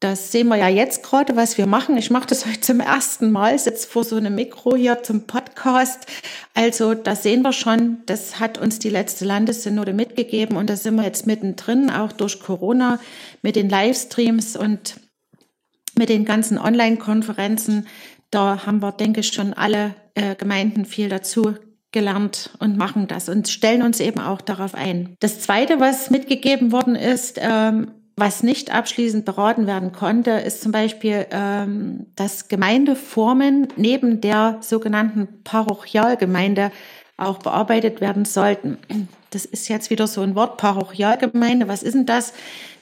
Das 0.01 0.31
sehen 0.31 0.47
wir 0.47 0.55
ja 0.55 0.69
jetzt 0.69 1.03
gerade, 1.03 1.35
was 1.35 1.57
wir 1.57 1.65
machen. 1.65 1.97
Ich 1.97 2.09
mache 2.09 2.27
das 2.27 2.45
heute 2.45 2.61
zum 2.61 2.79
ersten 2.79 3.31
Mal, 3.31 3.59
sitze 3.59 3.85
vor 3.85 4.05
so 4.05 4.15
einem 4.15 4.33
Mikro 4.33 4.77
hier 4.77 5.03
zum 5.03 5.27
Podcast. 5.27 6.05
Also 6.53 6.93
da 6.93 7.17
sehen 7.17 7.41
wir 7.41 7.51
schon, 7.51 7.97
das 8.05 8.39
hat 8.39 8.57
uns 8.57 8.79
die 8.79 8.89
letzte 8.89 9.25
Landessynode 9.25 9.91
mitgegeben 9.91 10.55
und 10.55 10.69
da 10.69 10.77
sind 10.77 10.95
wir 10.95 11.03
jetzt 11.03 11.27
mittendrin, 11.27 11.89
auch 11.89 12.13
durch 12.13 12.39
Corona 12.39 12.99
mit 13.41 13.57
den 13.57 13.67
Livestreams 13.67 14.55
und 14.55 15.01
mit 15.97 16.07
den 16.07 16.23
ganzen 16.23 16.57
Online-Konferenzen. 16.57 17.85
Da 18.31 18.65
haben 18.65 18.81
wir, 18.81 18.93
denke 18.93 19.19
ich, 19.19 19.33
schon 19.33 19.53
alle 19.53 19.95
äh, 20.13 20.35
Gemeinden 20.35 20.85
viel 20.85 21.09
dazu 21.09 21.55
gelernt 21.91 22.51
und 22.59 22.77
machen 22.77 23.07
das 23.07 23.27
und 23.27 23.49
stellen 23.49 23.81
uns 23.81 23.99
eben 23.99 24.21
auch 24.21 24.39
darauf 24.39 24.75
ein. 24.75 25.17
Das 25.19 25.41
Zweite, 25.41 25.81
was 25.81 26.09
mitgegeben 26.09 26.71
worden 26.71 26.95
ist, 26.95 27.37
ähm, 27.41 27.91
was 28.19 28.43
nicht 28.43 28.71
abschließend 28.71 29.25
beraten 29.25 29.67
werden 29.67 29.91
konnte, 29.91 30.31
ist 30.31 30.61
zum 30.61 30.71
Beispiel, 30.71 31.25
ähm, 31.31 32.07
dass 32.15 32.47
Gemeindeformen 32.47 33.67
neben 33.75 34.21
der 34.21 34.57
sogenannten 34.61 35.43
Parochialgemeinde 35.43 36.71
auch 37.17 37.39
bearbeitet 37.39 38.01
werden 38.01 38.25
sollten. 38.25 38.77
Das 39.31 39.45
ist 39.45 39.67
jetzt 39.67 39.89
wieder 39.89 40.07
so 40.07 40.21
ein 40.21 40.35
Wort, 40.35 40.57
Parochialgemeinde. 40.57 41.67
Was 41.67 41.83
ist 41.83 41.93
denn 41.93 42.05
das? 42.05 42.33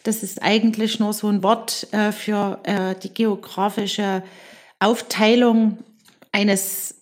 Das 0.04 0.24
ist 0.24 0.42
eigentlich 0.42 1.00
nur 1.00 1.14
so 1.14 1.28
ein 1.28 1.44
Wort 1.44 1.88
äh, 1.92 2.12
für 2.12 2.60
äh, 2.64 2.96
die 3.02 3.14
geografische 3.14 4.24
Aufteilung 4.80 5.80
eines 6.32 6.96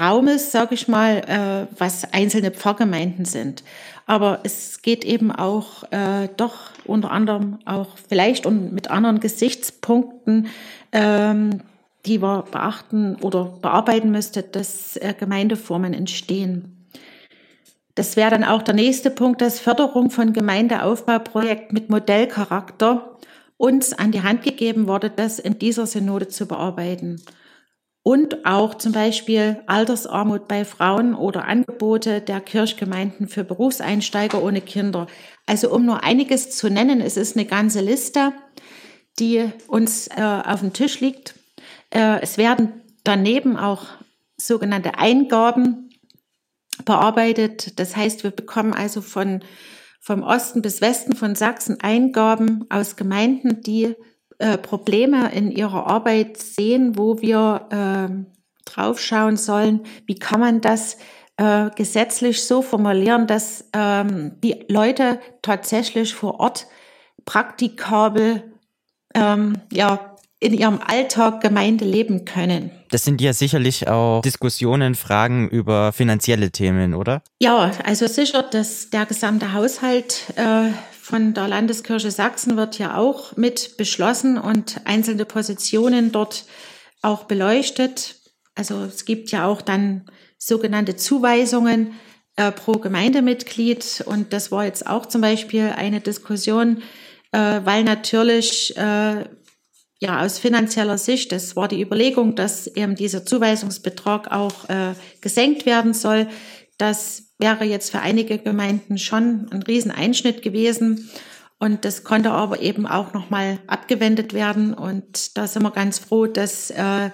Raumes, 0.00 0.50
sage 0.50 0.74
ich 0.74 0.88
mal, 0.88 1.68
äh, 1.70 1.74
was 1.78 2.12
einzelne 2.12 2.50
Pfarrgemeinden 2.50 3.24
sind. 3.24 3.62
Aber 4.06 4.40
es 4.42 4.82
geht 4.82 5.04
eben 5.04 5.32
auch 5.32 5.84
äh, 5.90 6.28
doch 6.36 6.70
unter 6.84 7.10
anderem 7.10 7.58
auch 7.64 7.96
vielleicht 8.08 8.44
und 8.44 8.72
mit 8.72 8.90
anderen 8.90 9.20
Gesichtspunkten, 9.20 10.48
ähm, 10.92 11.60
die 12.04 12.18
man 12.18 12.44
beachten 12.50 13.16
oder 13.16 13.44
bearbeiten 13.62 14.10
müsste, 14.10 14.42
dass 14.42 14.96
äh, 14.96 15.14
Gemeindeformen 15.18 15.94
entstehen. 15.94 16.86
Das 17.94 18.16
wäre 18.16 18.30
dann 18.30 18.44
auch 18.44 18.62
der 18.62 18.74
nächste 18.74 19.10
Punkt, 19.10 19.40
dass 19.40 19.60
Förderung 19.60 20.10
von 20.10 20.32
Gemeindeaufbauprojekten 20.32 21.72
mit 21.72 21.88
Modellcharakter 21.88 23.16
uns 23.56 23.92
an 23.92 24.10
die 24.10 24.22
Hand 24.22 24.42
gegeben 24.42 24.88
wurde, 24.88 25.10
das 25.10 25.38
in 25.38 25.58
dieser 25.58 25.86
Synode 25.86 26.28
zu 26.28 26.46
bearbeiten 26.46 27.22
und 28.04 28.44
auch 28.44 28.74
zum 28.74 28.92
Beispiel 28.92 29.62
Altersarmut 29.66 30.46
bei 30.46 30.66
Frauen 30.66 31.14
oder 31.14 31.46
Angebote 31.46 32.20
der 32.20 32.40
Kirchgemeinden 32.42 33.28
für 33.28 33.44
Berufseinsteiger 33.44 34.42
ohne 34.42 34.60
Kinder. 34.60 35.06
Also 35.46 35.70
um 35.70 35.86
nur 35.86 36.04
einiges 36.04 36.50
zu 36.50 36.68
nennen, 36.68 37.00
es 37.00 37.16
ist 37.16 37.34
eine 37.34 37.46
ganze 37.46 37.80
Liste, 37.80 38.34
die 39.18 39.50
uns 39.68 40.08
äh, 40.08 40.20
auf 40.20 40.60
dem 40.60 40.74
Tisch 40.74 41.00
liegt. 41.00 41.34
Äh, 41.88 42.20
es 42.20 42.36
werden 42.36 42.74
daneben 43.04 43.56
auch 43.56 43.86
sogenannte 44.36 44.98
Eingaben 44.98 45.88
bearbeitet. 46.84 47.78
Das 47.80 47.96
heißt, 47.96 48.22
wir 48.22 48.32
bekommen 48.32 48.74
also 48.74 49.00
von, 49.00 49.40
vom 50.00 50.22
Osten 50.22 50.60
bis 50.60 50.82
Westen 50.82 51.16
von 51.16 51.34
Sachsen 51.34 51.80
Eingaben 51.80 52.66
aus 52.68 52.96
Gemeinden, 52.96 53.62
die 53.62 53.94
äh, 54.38 54.58
Probleme 54.58 55.32
in 55.32 55.50
ihrer 55.50 55.86
Arbeit 55.86 56.36
sehen, 56.38 56.96
wo 56.96 57.20
wir 57.20 57.68
äh, 57.70 58.24
draufschauen 58.64 59.36
sollen, 59.36 59.84
wie 60.06 60.16
kann 60.16 60.40
man 60.40 60.60
das 60.60 60.96
äh, 61.36 61.70
gesetzlich 61.76 62.44
so 62.44 62.62
formulieren, 62.62 63.26
dass 63.26 63.68
ähm, 63.72 64.32
die 64.42 64.64
Leute 64.68 65.20
tatsächlich 65.42 66.14
vor 66.14 66.40
Ort 66.40 66.66
praktikabel 67.24 68.54
ähm, 69.14 69.54
ja, 69.72 70.16
in 70.40 70.52
ihrem 70.52 70.78
Alltag 70.86 71.40
Gemeinde 71.40 71.84
leben 71.84 72.24
können. 72.24 72.70
Das 72.90 73.04
sind 73.04 73.20
ja 73.20 73.32
sicherlich 73.32 73.88
auch 73.88 74.20
Diskussionen, 74.22 74.94
Fragen 74.94 75.48
über 75.48 75.92
finanzielle 75.92 76.50
Themen, 76.50 76.94
oder? 76.94 77.22
Ja, 77.40 77.70
also 77.84 78.06
sicher, 78.06 78.42
dass 78.42 78.90
der 78.90 79.06
gesamte 79.06 79.54
Haushalt 79.54 80.24
äh, 80.36 80.68
von 81.04 81.34
der 81.34 81.48
Landeskirche 81.48 82.10
Sachsen 82.10 82.56
wird 82.56 82.78
ja 82.78 82.96
auch 82.96 83.36
mit 83.36 83.76
beschlossen 83.76 84.38
und 84.38 84.80
einzelne 84.86 85.26
Positionen 85.26 86.12
dort 86.12 86.46
auch 87.02 87.24
beleuchtet. 87.24 88.16
Also 88.54 88.84
es 88.84 89.04
gibt 89.04 89.30
ja 89.30 89.46
auch 89.46 89.60
dann 89.60 90.06
sogenannte 90.38 90.96
Zuweisungen 90.96 91.92
äh, 92.36 92.50
pro 92.50 92.72
Gemeindemitglied 92.72 94.02
und 94.06 94.32
das 94.32 94.50
war 94.50 94.64
jetzt 94.64 94.86
auch 94.86 95.04
zum 95.04 95.20
Beispiel 95.20 95.74
eine 95.76 96.00
Diskussion, 96.00 96.82
äh, 97.32 97.60
weil 97.64 97.84
natürlich 97.84 98.74
äh, 98.78 99.26
ja 100.00 100.22
aus 100.22 100.38
finanzieller 100.38 100.96
Sicht, 100.96 101.32
das 101.32 101.54
war 101.54 101.68
die 101.68 101.82
Überlegung, 101.82 102.34
dass 102.34 102.66
eben 102.66 102.94
dieser 102.94 103.26
Zuweisungsbetrag 103.26 104.32
auch 104.32 104.70
äh, 104.70 104.94
gesenkt 105.20 105.66
werden 105.66 105.92
soll. 105.92 106.28
Das 106.78 107.34
wäre 107.38 107.64
jetzt 107.64 107.90
für 107.90 108.00
einige 108.00 108.38
Gemeinden 108.38 108.98
schon 108.98 109.48
ein 109.50 109.62
Rieseneinschnitt 109.62 110.42
gewesen. 110.42 111.10
Und 111.58 111.84
das 111.84 112.04
konnte 112.04 112.30
aber 112.30 112.60
eben 112.60 112.86
auch 112.86 113.12
nochmal 113.12 113.58
abgewendet 113.66 114.34
werden. 114.34 114.74
Und 114.74 115.36
da 115.36 115.46
sind 115.46 115.62
wir 115.62 115.70
ganz 115.70 115.98
froh, 115.98 116.26
dass 116.26 116.70
äh, 116.70 117.10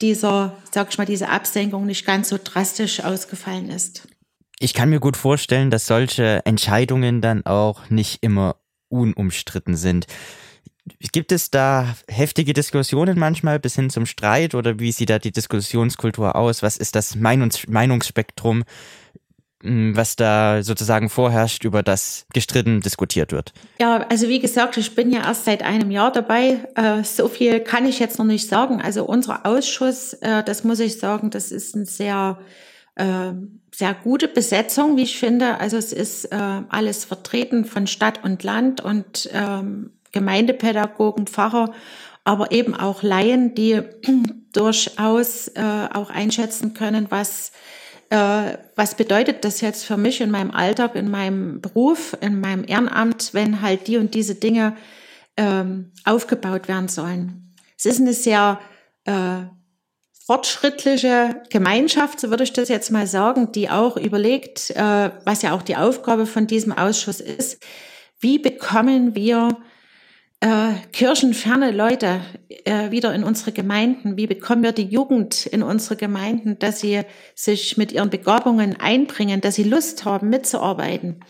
dieser, 0.00 0.56
sag 0.70 0.90
ich 0.90 0.98
mal, 0.98 1.04
diese 1.04 1.28
Absenkung 1.28 1.86
nicht 1.86 2.06
ganz 2.06 2.30
so 2.30 2.38
drastisch 2.42 3.04
ausgefallen 3.04 3.68
ist. 3.68 4.08
Ich 4.58 4.74
kann 4.74 4.90
mir 4.90 5.00
gut 5.00 5.16
vorstellen, 5.16 5.70
dass 5.70 5.86
solche 5.86 6.44
Entscheidungen 6.46 7.20
dann 7.20 7.44
auch 7.44 7.90
nicht 7.90 8.22
immer 8.22 8.56
unumstritten 8.88 9.76
sind. 9.76 10.06
Gibt 11.12 11.32
es 11.32 11.50
da 11.50 11.96
heftige 12.08 12.52
Diskussionen 12.52 13.18
manchmal 13.18 13.58
bis 13.58 13.74
hin 13.74 13.88
zum 13.88 14.04
Streit 14.04 14.54
oder 14.54 14.78
wie 14.78 14.92
sieht 14.92 15.10
da 15.10 15.18
die 15.18 15.32
Diskussionskultur 15.32 16.36
aus? 16.36 16.62
Was 16.62 16.76
ist 16.76 16.94
das 16.94 17.14
Meinungs 17.16 17.66
Meinungsspektrum 17.66 18.64
was 19.64 20.14
da 20.16 20.62
sozusagen 20.62 21.08
vorherrscht, 21.08 21.64
über 21.64 21.82
das 21.82 22.26
gestritten 22.34 22.80
diskutiert 22.80 23.32
wird? 23.32 23.52
Ja, 23.80 24.06
also 24.08 24.28
wie 24.28 24.38
gesagt, 24.38 24.76
ich 24.76 24.94
bin 24.94 25.10
ja 25.10 25.22
erst 25.22 25.46
seit 25.46 25.62
einem 25.62 25.90
Jahr 25.90 26.12
dabei. 26.12 26.58
Äh, 26.74 27.02
so 27.02 27.28
viel 27.28 27.60
kann 27.60 27.86
ich 27.86 27.98
jetzt 27.98 28.18
noch 28.18 28.26
nicht 28.26 28.46
sagen. 28.46 28.82
Also 28.82 29.04
unser 29.04 29.46
Ausschuss, 29.46 30.12
äh, 30.14 30.44
das 30.44 30.64
muss 30.64 30.80
ich 30.80 30.98
sagen, 30.98 31.30
das 31.30 31.50
ist 31.50 31.74
ein 31.74 31.86
sehr 31.86 32.38
äh, 32.96 33.32
sehr 33.74 33.94
gute 33.94 34.28
Besetzung, 34.28 34.96
wie 34.98 35.02
ich 35.02 35.18
finde. 35.18 35.58
Also 35.58 35.76
es 35.76 35.92
ist 35.92 36.32
alles 36.32 37.04
vertreten 37.04 37.64
von 37.64 37.88
Stadt 37.88 38.22
und 38.22 38.44
Land 38.44 38.80
und 38.80 39.28
ähm, 39.32 39.90
Gemeindepädagogen, 40.14 41.26
Pfarrer, 41.26 41.72
aber 42.24 42.52
eben 42.52 42.74
auch 42.74 43.02
Laien, 43.02 43.54
die 43.54 43.82
durchaus 44.54 45.50
auch 45.56 46.10
einschätzen 46.10 46.72
können, 46.72 47.08
was 47.10 47.52
äh, 48.10 48.58
was 48.76 48.94
bedeutet 48.94 49.44
das 49.44 49.60
jetzt 49.60 49.84
für 49.84 49.96
mich 49.96 50.20
in 50.20 50.30
meinem 50.30 50.50
Alltag, 50.52 50.94
in 50.94 51.10
meinem 51.10 51.60
Beruf, 51.60 52.16
in 52.20 52.38
meinem 52.38 52.64
Ehrenamt, 52.64 53.34
wenn 53.34 53.60
halt 53.60 53.88
die 53.88 53.96
und 53.96 54.14
diese 54.14 54.36
Dinge 54.36 54.76
ähm, 55.36 55.90
aufgebaut 56.04 56.68
werden 56.68 56.88
sollen. 56.88 57.54
Es 57.76 57.86
ist 57.86 58.00
eine 58.00 58.12
sehr 58.12 58.60
äh, 59.04 59.46
fortschrittliche 60.26 61.42
Gemeinschaft, 61.50 62.20
so 62.20 62.30
würde 62.30 62.44
ich 62.44 62.52
das 62.52 62.68
jetzt 62.68 62.92
mal 62.92 63.06
sagen, 63.06 63.52
die 63.52 63.68
auch 63.68 63.96
überlegt, 63.96 64.70
äh, 64.70 65.10
was 65.24 65.42
ja 65.42 65.52
auch 65.52 65.62
die 65.62 65.76
Aufgabe 65.76 66.26
von 66.26 66.46
diesem 66.46 66.72
Ausschuss 66.72 67.20
ist, 67.20 67.62
wie 68.20 68.38
bekommen 68.38 69.14
wir 69.14 69.56
äh, 70.44 70.74
kirchenferne 70.92 71.70
Leute 71.70 72.20
äh, 72.66 72.90
wieder 72.90 73.14
in 73.14 73.24
unsere 73.24 73.50
Gemeinden? 73.50 74.18
Wie 74.18 74.26
bekommen 74.26 74.62
wir 74.62 74.72
die 74.72 74.82
Jugend 74.82 75.46
in 75.46 75.62
unsere 75.62 75.96
Gemeinden, 75.96 76.58
dass 76.58 76.80
sie 76.80 77.00
sich 77.34 77.78
mit 77.78 77.92
ihren 77.92 78.10
Begabungen 78.10 78.78
einbringen, 78.78 79.40
dass 79.40 79.54
sie 79.54 79.64
Lust 79.64 80.04
haben, 80.04 80.28
mitzuarbeiten? 80.28 81.20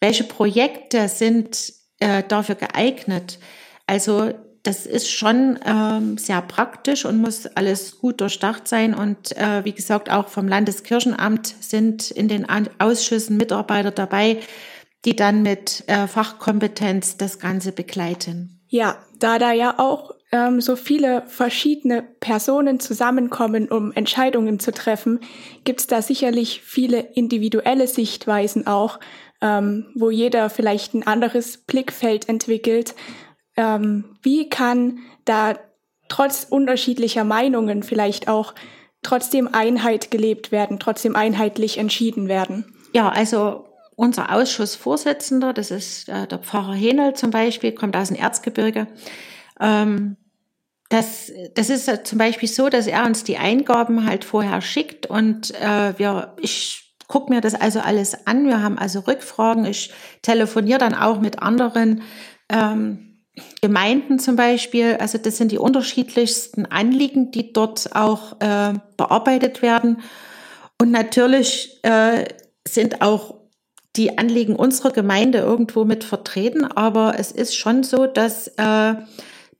Welche 0.00 0.24
Projekte 0.24 1.08
sind 1.08 1.72
äh, 2.00 2.24
dafür 2.26 2.56
geeignet? 2.56 3.38
Also 3.86 4.32
das 4.64 4.86
ist 4.86 5.08
schon 5.08 5.60
ähm, 5.64 6.18
sehr 6.18 6.42
praktisch 6.42 7.04
und 7.04 7.20
muss 7.20 7.46
alles 7.46 8.00
gut 8.00 8.20
durchdacht 8.20 8.66
sein. 8.66 8.92
Und 8.92 9.36
äh, 9.36 9.64
wie 9.64 9.72
gesagt, 9.72 10.10
auch 10.10 10.26
vom 10.26 10.48
Landeskirchenamt 10.48 11.54
sind 11.60 12.10
in 12.10 12.26
den 12.26 12.46
Ausschüssen 12.80 13.36
Mitarbeiter 13.36 13.92
dabei, 13.92 14.40
die 15.04 15.14
dann 15.14 15.42
mit 15.42 15.84
äh, 15.86 16.08
Fachkompetenz 16.08 17.18
das 17.18 17.38
Ganze 17.38 17.70
begleiten. 17.70 18.53
Ja, 18.68 18.96
da 19.18 19.38
da 19.38 19.52
ja 19.52 19.78
auch 19.78 20.14
ähm, 20.32 20.60
so 20.60 20.74
viele 20.74 21.22
verschiedene 21.26 22.02
Personen 22.02 22.80
zusammenkommen, 22.80 23.68
um 23.68 23.92
Entscheidungen 23.92 24.58
zu 24.58 24.72
treffen, 24.72 25.20
gibt's 25.62 25.86
da 25.86 26.02
sicherlich 26.02 26.60
viele 26.62 26.98
individuelle 26.98 27.86
Sichtweisen 27.86 28.66
auch, 28.66 28.98
ähm, 29.40 29.86
wo 29.94 30.10
jeder 30.10 30.50
vielleicht 30.50 30.94
ein 30.94 31.06
anderes 31.06 31.58
Blickfeld 31.58 32.28
entwickelt. 32.28 32.94
Ähm, 33.56 34.16
wie 34.22 34.48
kann 34.48 34.98
da 35.24 35.56
trotz 36.08 36.46
unterschiedlicher 36.48 37.24
Meinungen 37.24 37.82
vielleicht 37.82 38.26
auch 38.28 38.54
trotzdem 39.02 39.48
Einheit 39.52 40.10
gelebt 40.10 40.50
werden, 40.50 40.80
trotzdem 40.80 41.14
einheitlich 41.14 41.78
entschieden 41.78 42.26
werden? 42.26 42.74
Ja, 42.92 43.10
also 43.10 43.66
unser 43.96 44.34
Ausschussvorsitzender, 44.34 45.52
das 45.52 45.70
ist 45.70 46.08
äh, 46.08 46.26
der 46.26 46.38
Pfarrer 46.38 46.74
Henel 46.74 47.14
zum 47.14 47.30
Beispiel, 47.30 47.72
kommt 47.72 47.96
aus 47.96 48.08
dem 48.08 48.16
Erzgebirge. 48.16 48.86
Ähm, 49.60 50.16
das, 50.88 51.32
das 51.54 51.70
ist 51.70 51.88
äh, 51.88 52.02
zum 52.02 52.18
Beispiel 52.18 52.48
so, 52.48 52.68
dass 52.68 52.86
er 52.86 53.04
uns 53.04 53.24
die 53.24 53.38
Eingaben 53.38 54.06
halt 54.06 54.24
vorher 54.24 54.60
schickt 54.60 55.06
und 55.06 55.52
äh, 55.60 55.98
wir, 55.98 56.34
ich 56.40 56.84
gucke 57.08 57.32
mir 57.32 57.40
das 57.40 57.54
also 57.54 57.80
alles 57.80 58.26
an. 58.26 58.46
Wir 58.46 58.62
haben 58.62 58.78
also 58.78 59.00
Rückfragen. 59.00 59.64
Ich 59.66 59.92
telefoniere 60.22 60.78
dann 60.78 60.94
auch 60.94 61.20
mit 61.20 61.40
anderen 61.40 62.02
ähm, 62.48 63.20
Gemeinden 63.60 64.18
zum 64.18 64.36
Beispiel. 64.36 64.96
Also 64.98 65.18
das 65.18 65.36
sind 65.36 65.52
die 65.52 65.58
unterschiedlichsten 65.58 66.66
Anliegen, 66.66 67.30
die 67.30 67.52
dort 67.52 67.94
auch 67.94 68.40
äh, 68.40 68.74
bearbeitet 68.96 69.62
werden. 69.62 69.98
Und 70.80 70.90
natürlich 70.90 71.80
äh, 71.82 72.24
sind 72.66 73.02
auch 73.02 73.43
die 73.96 74.18
Anliegen 74.18 74.56
unserer 74.56 74.90
Gemeinde 74.90 75.38
irgendwo 75.38 75.84
mit 75.84 76.04
vertreten, 76.04 76.64
aber 76.64 77.14
es 77.18 77.30
ist 77.30 77.56
schon 77.56 77.82
so, 77.82 78.06
dass 78.06 78.48
äh, 78.48 78.94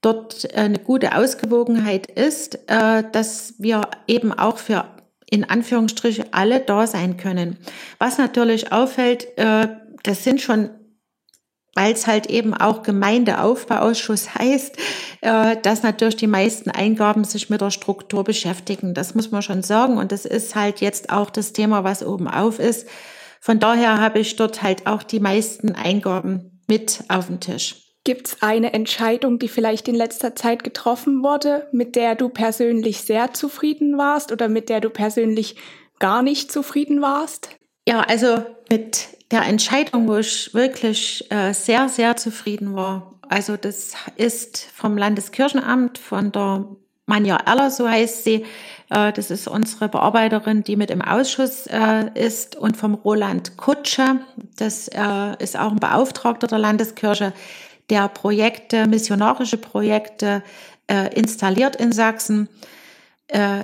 dort 0.01 0.55
eine 0.55 0.79
gute 0.79 1.16
Ausgewogenheit 1.16 2.07
ist, 2.07 2.59
äh, 2.66 3.05
dass 3.12 3.55
wir 3.59 3.83
eben 4.07 4.33
auch 4.33 4.59
für 4.59 4.87
in 5.31 5.44
Anführungsstriche 5.49 6.27
alle 6.33 6.61
da 6.61 6.87
sein 6.87 7.16
können. 7.16 7.59
Was 7.99 8.18
natürlich 8.18 8.73
auffällt, 8.73 9.27
äh, 9.38 9.68
das 10.03 10.25
sind 10.25 10.40
schon 10.40 10.70
weil 11.77 11.92
es 11.92 12.07
halt 12.07 12.27
eben 12.27 12.55
auch 12.55 12.83
Gemeindeaufbauausschuss 12.83 14.35
heißt, 14.38 14.77
äh, 15.20 15.57
dass 15.61 15.83
natürlich 15.83 16.16
die 16.16 16.27
meisten 16.27 16.70
Eingaben 16.70 17.25
sich 17.25 17.51
mit 17.51 17.61
der 17.61 17.70
Struktur 17.70 18.25
beschäftigen. 18.25 18.94
Das 18.94 19.14
muss 19.14 19.31
man 19.31 19.42
schon 19.42 19.62
sagen. 19.62 19.99
Und 19.99 20.12
das 20.12 20.25
ist 20.25 20.55
halt 20.55 20.81
jetzt 20.81 21.11
auch 21.11 21.31
das 21.31 21.53
Thema, 21.53 21.85
was 21.85 22.05
oben 22.05 22.29
auf 22.29 22.59
ist. 22.59 22.87
Von 23.44 23.61
daher 23.61 24.00
habe 24.00 24.20
ich 24.20 24.37
dort 24.37 24.62
halt 24.62 24.87
auch 24.87 25.02
die 25.02 25.20
meisten 25.20 25.72
Eingaben 25.72 26.62
mit 26.66 27.04
auf 27.09 27.26
dem 27.26 27.40
Tisch. 27.40 27.76
Gibt 28.02 28.28
es 28.28 28.42
eine 28.42 28.72
Entscheidung, 28.72 29.38
die 29.38 29.48
vielleicht 29.48 29.87
in 29.87 29.94
letzter 29.94 30.35
Zeit 30.35 30.64
getroffen 30.64 31.22
wurde, 31.22 31.68
mit 31.70 31.94
der 31.94 32.14
du 32.14 32.30
persönlich 32.30 33.02
sehr 33.02 33.35
zufrieden 33.35 33.98
warst 33.98 34.33
oder 34.33 34.48
mit 34.48 34.70
der 34.70 34.80
du 34.80 34.88
persönlich 34.88 35.57
gar 35.98 36.22
nicht 36.22 36.50
zufrieden 36.50 37.02
warst? 37.02 37.50
Ja, 37.87 38.00
also 38.00 38.42
mit 38.70 39.09
der 39.30 39.42
Entscheidung, 39.42 40.09
wo 40.09 40.16
ich 40.16 40.54
wirklich 40.54 41.30
äh, 41.30 41.52
sehr, 41.52 41.90
sehr 41.90 42.16
zufrieden 42.16 42.74
war. 42.74 43.20
Also 43.28 43.59
das 43.59 43.92
ist 44.16 44.68
vom 44.74 44.96
Landeskirchenamt, 44.96 45.98
von 45.98 46.33
der 46.33 46.64
Manja 47.07 47.37
Erler, 47.37 47.71
so 47.71 47.88
heißt 47.88 48.25
sie. 48.25 48.45
Äh, 48.90 49.12
das 49.12 49.31
ist 49.31 49.49
unsere 49.49 49.88
Bearbeiterin, 49.88 50.62
die 50.62 50.77
mit 50.77 50.90
im 50.90 51.03
Ausschuss 51.03 51.67
äh, 51.67 52.11
ist 52.14 52.57
und 52.57 52.77
vom 52.77 52.95
Roland 52.95 53.57
Kutsche. 53.57 54.21
Das 54.57 54.88
äh, 54.88 55.37
ist 55.38 55.59
auch 55.59 55.73
ein 55.73 55.81
Beauftragter 55.81 56.47
der 56.47 56.59
Landeskirche, 56.59 57.33
der 57.90 58.09
Projekte, 58.09 58.87
missionarische 58.87 59.59
Projekte 59.59 60.43
installiert 61.14 61.77
in 61.77 61.93
Sachsen, 61.93 62.49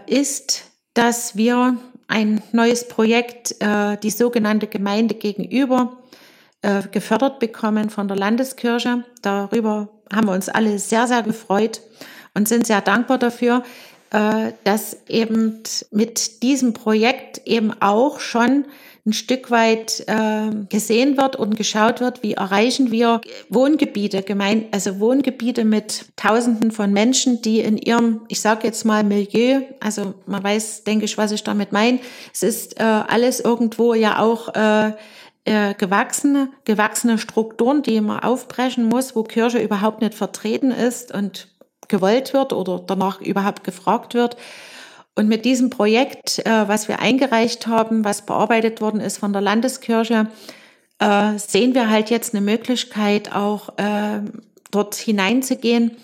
ist, 0.06 0.70
dass 0.92 1.36
wir 1.36 1.76
ein 2.08 2.42
neues 2.52 2.88
Projekt, 2.88 3.56
die 4.02 4.10
sogenannte 4.10 4.66
Gemeinde 4.66 5.14
gegenüber, 5.14 5.98
gefördert 6.92 7.38
bekommen 7.38 7.88
von 7.88 8.08
der 8.08 8.16
Landeskirche. 8.16 9.04
Darüber 9.22 9.88
haben 10.12 10.28
wir 10.28 10.32
uns 10.32 10.50
alle 10.50 10.78
sehr, 10.78 11.06
sehr 11.06 11.22
gefreut 11.22 11.80
und 12.34 12.48
sind 12.48 12.66
sehr 12.66 12.80
dankbar 12.80 13.18
dafür, 13.18 13.62
äh, 14.12 14.52
dass 14.64 14.98
eben 15.08 15.62
mit 15.90 16.42
diesem 16.42 16.72
Projekt 16.72 17.42
eben 17.46 17.72
auch 17.80 18.18
schon 18.20 18.64
ein 19.06 19.12
Stück 19.12 19.50
weit 19.50 20.04
äh, 20.08 20.50
gesehen 20.68 21.16
wird 21.16 21.36
und 21.36 21.56
geschaut 21.56 22.00
wird, 22.00 22.22
wie 22.22 22.34
erreichen 22.34 22.90
wir 22.90 23.20
Wohngebiete, 23.48 24.22
gemein, 24.22 24.66
also 24.72 25.00
Wohngebiete 25.00 25.64
mit 25.64 26.06
Tausenden 26.16 26.70
von 26.70 26.92
Menschen, 26.92 27.40
die 27.40 27.60
in 27.60 27.78
ihrem, 27.78 28.22
ich 28.28 28.40
sage 28.40 28.66
jetzt 28.66 28.84
mal 28.84 29.04
Milieu, 29.04 29.62
also 29.80 30.14
man 30.26 30.42
weiß, 30.42 30.84
denke 30.84 31.06
ich, 31.06 31.16
was 31.16 31.32
ich 31.32 31.44
damit 31.44 31.72
meine. 31.72 32.00
Es 32.34 32.42
ist 32.42 32.78
äh, 32.78 32.82
alles 32.82 33.40
irgendwo 33.40 33.94
ja 33.94 34.18
auch 34.18 34.54
äh, 34.54 34.92
gewachsene, 35.44 36.50
gewachsene 36.64 37.16
Strukturen, 37.18 37.82
die 37.82 38.00
man 38.00 38.20
aufbrechen 38.20 38.84
muss, 38.84 39.16
wo 39.16 39.22
Kirche 39.22 39.58
überhaupt 39.58 40.02
nicht 40.02 40.14
vertreten 40.14 40.70
ist 40.70 41.12
und 41.14 41.48
gewollt 41.90 42.32
wird 42.32 42.54
oder 42.54 42.82
danach 42.84 43.20
überhaupt 43.20 43.64
gefragt 43.64 44.14
wird. 44.14 44.36
Und 45.14 45.28
mit 45.28 45.44
diesem 45.44 45.68
Projekt, 45.68 46.38
äh, 46.46 46.68
was 46.68 46.88
wir 46.88 47.00
eingereicht 47.00 47.66
haben, 47.66 48.04
was 48.04 48.24
bearbeitet 48.24 48.80
worden 48.80 49.00
ist 49.00 49.18
von 49.18 49.34
der 49.34 49.42
Landeskirche, 49.42 50.28
äh, 50.98 51.38
sehen 51.38 51.74
wir 51.74 51.90
halt 51.90 52.08
jetzt 52.08 52.34
eine 52.34 52.40
Möglichkeit, 52.40 53.34
auch 53.34 53.76
äh, 53.76 54.20
dort 54.70 54.94
hineinzugehen 54.94 55.96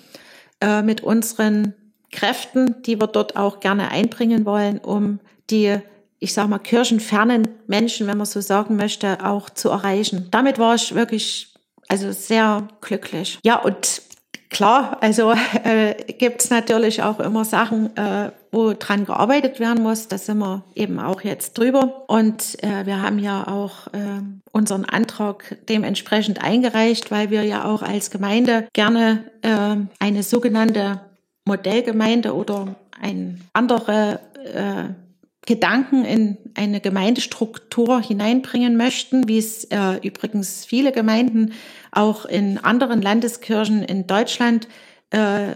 äh, 0.60 0.82
mit 0.82 1.02
unseren 1.02 1.74
Kräften, 2.12 2.82
die 2.82 3.00
wir 3.00 3.06
dort 3.06 3.36
auch 3.36 3.60
gerne 3.60 3.90
einbringen 3.90 4.44
wollen, 4.44 4.78
um 4.78 5.20
die, 5.50 5.76
ich 6.18 6.32
sage 6.32 6.48
mal, 6.48 6.58
kirchenfernen 6.58 7.48
Menschen, 7.66 8.06
wenn 8.06 8.18
man 8.18 8.26
so 8.26 8.40
sagen 8.40 8.76
möchte, 8.76 9.24
auch 9.24 9.50
zu 9.50 9.70
erreichen. 9.70 10.28
Damit 10.30 10.58
war 10.58 10.74
ich 10.74 10.94
wirklich 10.94 11.54
also 11.88 12.12
sehr 12.12 12.66
glücklich. 12.80 13.38
Ja, 13.44 13.56
und 13.60 14.02
Klar, 14.48 14.98
also 15.00 15.32
äh, 15.64 15.94
gibt 16.12 16.42
es 16.42 16.50
natürlich 16.50 17.02
auch 17.02 17.18
immer 17.20 17.44
Sachen, 17.44 17.96
äh, 17.96 18.30
wo 18.52 18.72
dran 18.72 19.04
gearbeitet 19.04 19.60
werden 19.60 19.82
muss. 19.82 20.08
Da 20.08 20.18
sind 20.18 20.38
wir 20.38 20.62
eben 20.74 20.98
auch 21.00 21.22
jetzt 21.22 21.58
drüber. 21.58 22.04
Und 22.06 22.62
äh, 22.62 22.86
wir 22.86 23.02
haben 23.02 23.18
ja 23.18 23.46
auch 23.48 23.88
äh, 23.88 24.22
unseren 24.52 24.84
Antrag 24.84 25.56
dementsprechend 25.68 26.42
eingereicht, 26.42 27.10
weil 27.10 27.30
wir 27.30 27.42
ja 27.42 27.64
auch 27.64 27.82
als 27.82 28.10
Gemeinde 28.10 28.68
gerne 28.72 29.24
äh, 29.42 29.76
eine 29.98 30.22
sogenannte 30.22 31.00
Modellgemeinde 31.44 32.34
oder 32.34 32.76
eine 33.00 33.38
andere 33.52 34.20
äh, 34.44 35.05
Gedanken 35.46 36.04
in 36.04 36.36
eine 36.54 36.80
Gemeindestruktur 36.80 38.02
hineinbringen 38.02 38.76
möchten, 38.76 39.28
wie 39.28 39.38
es 39.38 39.64
äh, 39.64 39.94
übrigens 40.02 40.64
viele 40.64 40.92
Gemeinden 40.92 41.52
auch 41.92 42.26
in 42.26 42.58
anderen 42.58 43.00
Landeskirchen 43.00 43.82
in 43.82 44.06
Deutschland 44.06 44.66
äh, 45.10 45.54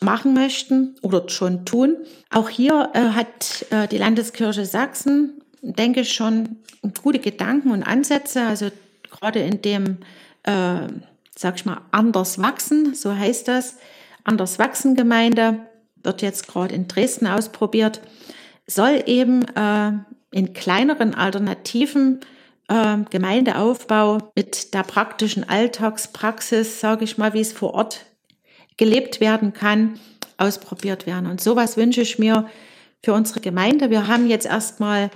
machen 0.00 0.34
möchten 0.34 0.96
oder 1.02 1.28
schon 1.28 1.64
tun. 1.64 1.96
Auch 2.30 2.50
hier 2.50 2.90
äh, 2.92 3.00
hat 3.00 3.66
äh, 3.70 3.88
die 3.88 3.98
Landeskirche 3.98 4.66
Sachsen, 4.66 5.42
denke 5.62 6.00
ich, 6.00 6.12
schon 6.12 6.58
gute 7.02 7.18
Gedanken 7.18 7.70
und 7.70 7.82
Ansätze. 7.82 8.42
Also 8.42 8.68
gerade 9.10 9.40
in 9.40 9.62
dem, 9.62 9.98
äh, 10.44 10.86
sag 11.34 11.56
ich 11.56 11.64
mal, 11.64 11.80
anders 11.90 12.40
wachsen, 12.40 12.94
so 12.94 13.14
heißt 13.14 13.48
das, 13.48 13.78
anders 14.24 14.58
wachsen 14.58 14.94
Gemeinde, 14.94 15.60
wird 16.02 16.22
jetzt 16.22 16.46
gerade 16.46 16.74
in 16.74 16.86
Dresden 16.86 17.26
ausprobiert, 17.26 18.00
soll 18.68 19.02
eben 19.06 19.44
äh, 19.56 19.92
in 20.30 20.52
kleineren 20.52 21.14
alternativen 21.14 22.20
äh, 22.68 22.98
Gemeindeaufbau 23.10 24.18
mit 24.36 24.74
der 24.74 24.82
praktischen 24.82 25.48
Alltagspraxis, 25.48 26.80
sage 26.80 27.04
ich 27.04 27.18
mal, 27.18 27.34
wie 27.34 27.40
es 27.40 27.52
vor 27.52 27.74
Ort 27.74 28.06
gelebt 28.76 29.20
werden 29.20 29.52
kann, 29.52 29.98
ausprobiert 30.36 31.06
werden. 31.06 31.28
Und 31.28 31.40
sowas 31.40 31.76
wünsche 31.76 32.02
ich 32.02 32.18
mir 32.18 32.48
für 33.02 33.12
unsere 33.12 33.40
Gemeinde. 33.40 33.90
Wir 33.90 34.06
haben 34.06 34.28
jetzt 34.28 34.46
erstmal 34.46 35.10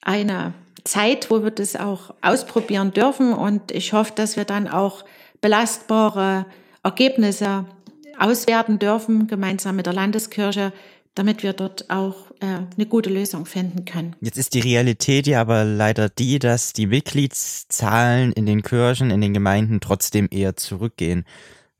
eine 0.00 0.54
Zeit, 0.84 1.30
wo 1.30 1.42
wir 1.42 1.50
das 1.50 1.76
auch 1.76 2.14
ausprobieren 2.22 2.92
dürfen. 2.92 3.32
Und 3.32 3.72
ich 3.72 3.92
hoffe, 3.92 4.12
dass 4.14 4.36
wir 4.36 4.44
dann 4.44 4.68
auch 4.68 5.04
belastbare 5.40 6.46
Ergebnisse 6.82 7.66
auswerten 8.18 8.78
dürfen, 8.78 9.26
gemeinsam 9.26 9.76
mit 9.76 9.86
der 9.86 9.92
Landeskirche, 9.92 10.72
damit 11.16 11.42
wir 11.42 11.54
dort 11.54 11.90
auch 11.90 12.30
äh, 12.40 12.46
eine 12.76 12.86
gute 12.86 13.10
Lösung 13.10 13.46
finden 13.46 13.84
können. 13.84 14.14
Jetzt 14.20 14.38
ist 14.38 14.54
die 14.54 14.60
Realität 14.60 15.26
ja 15.26 15.40
aber 15.40 15.64
leider 15.64 16.08
die, 16.08 16.38
dass 16.38 16.72
die 16.72 16.86
Mitgliedszahlen 16.86 18.32
in 18.32 18.46
den 18.46 18.62
Kirchen, 18.62 19.10
in 19.10 19.20
den 19.20 19.34
Gemeinden 19.34 19.80
trotzdem 19.80 20.28
eher 20.30 20.54
zurückgehen. 20.56 21.24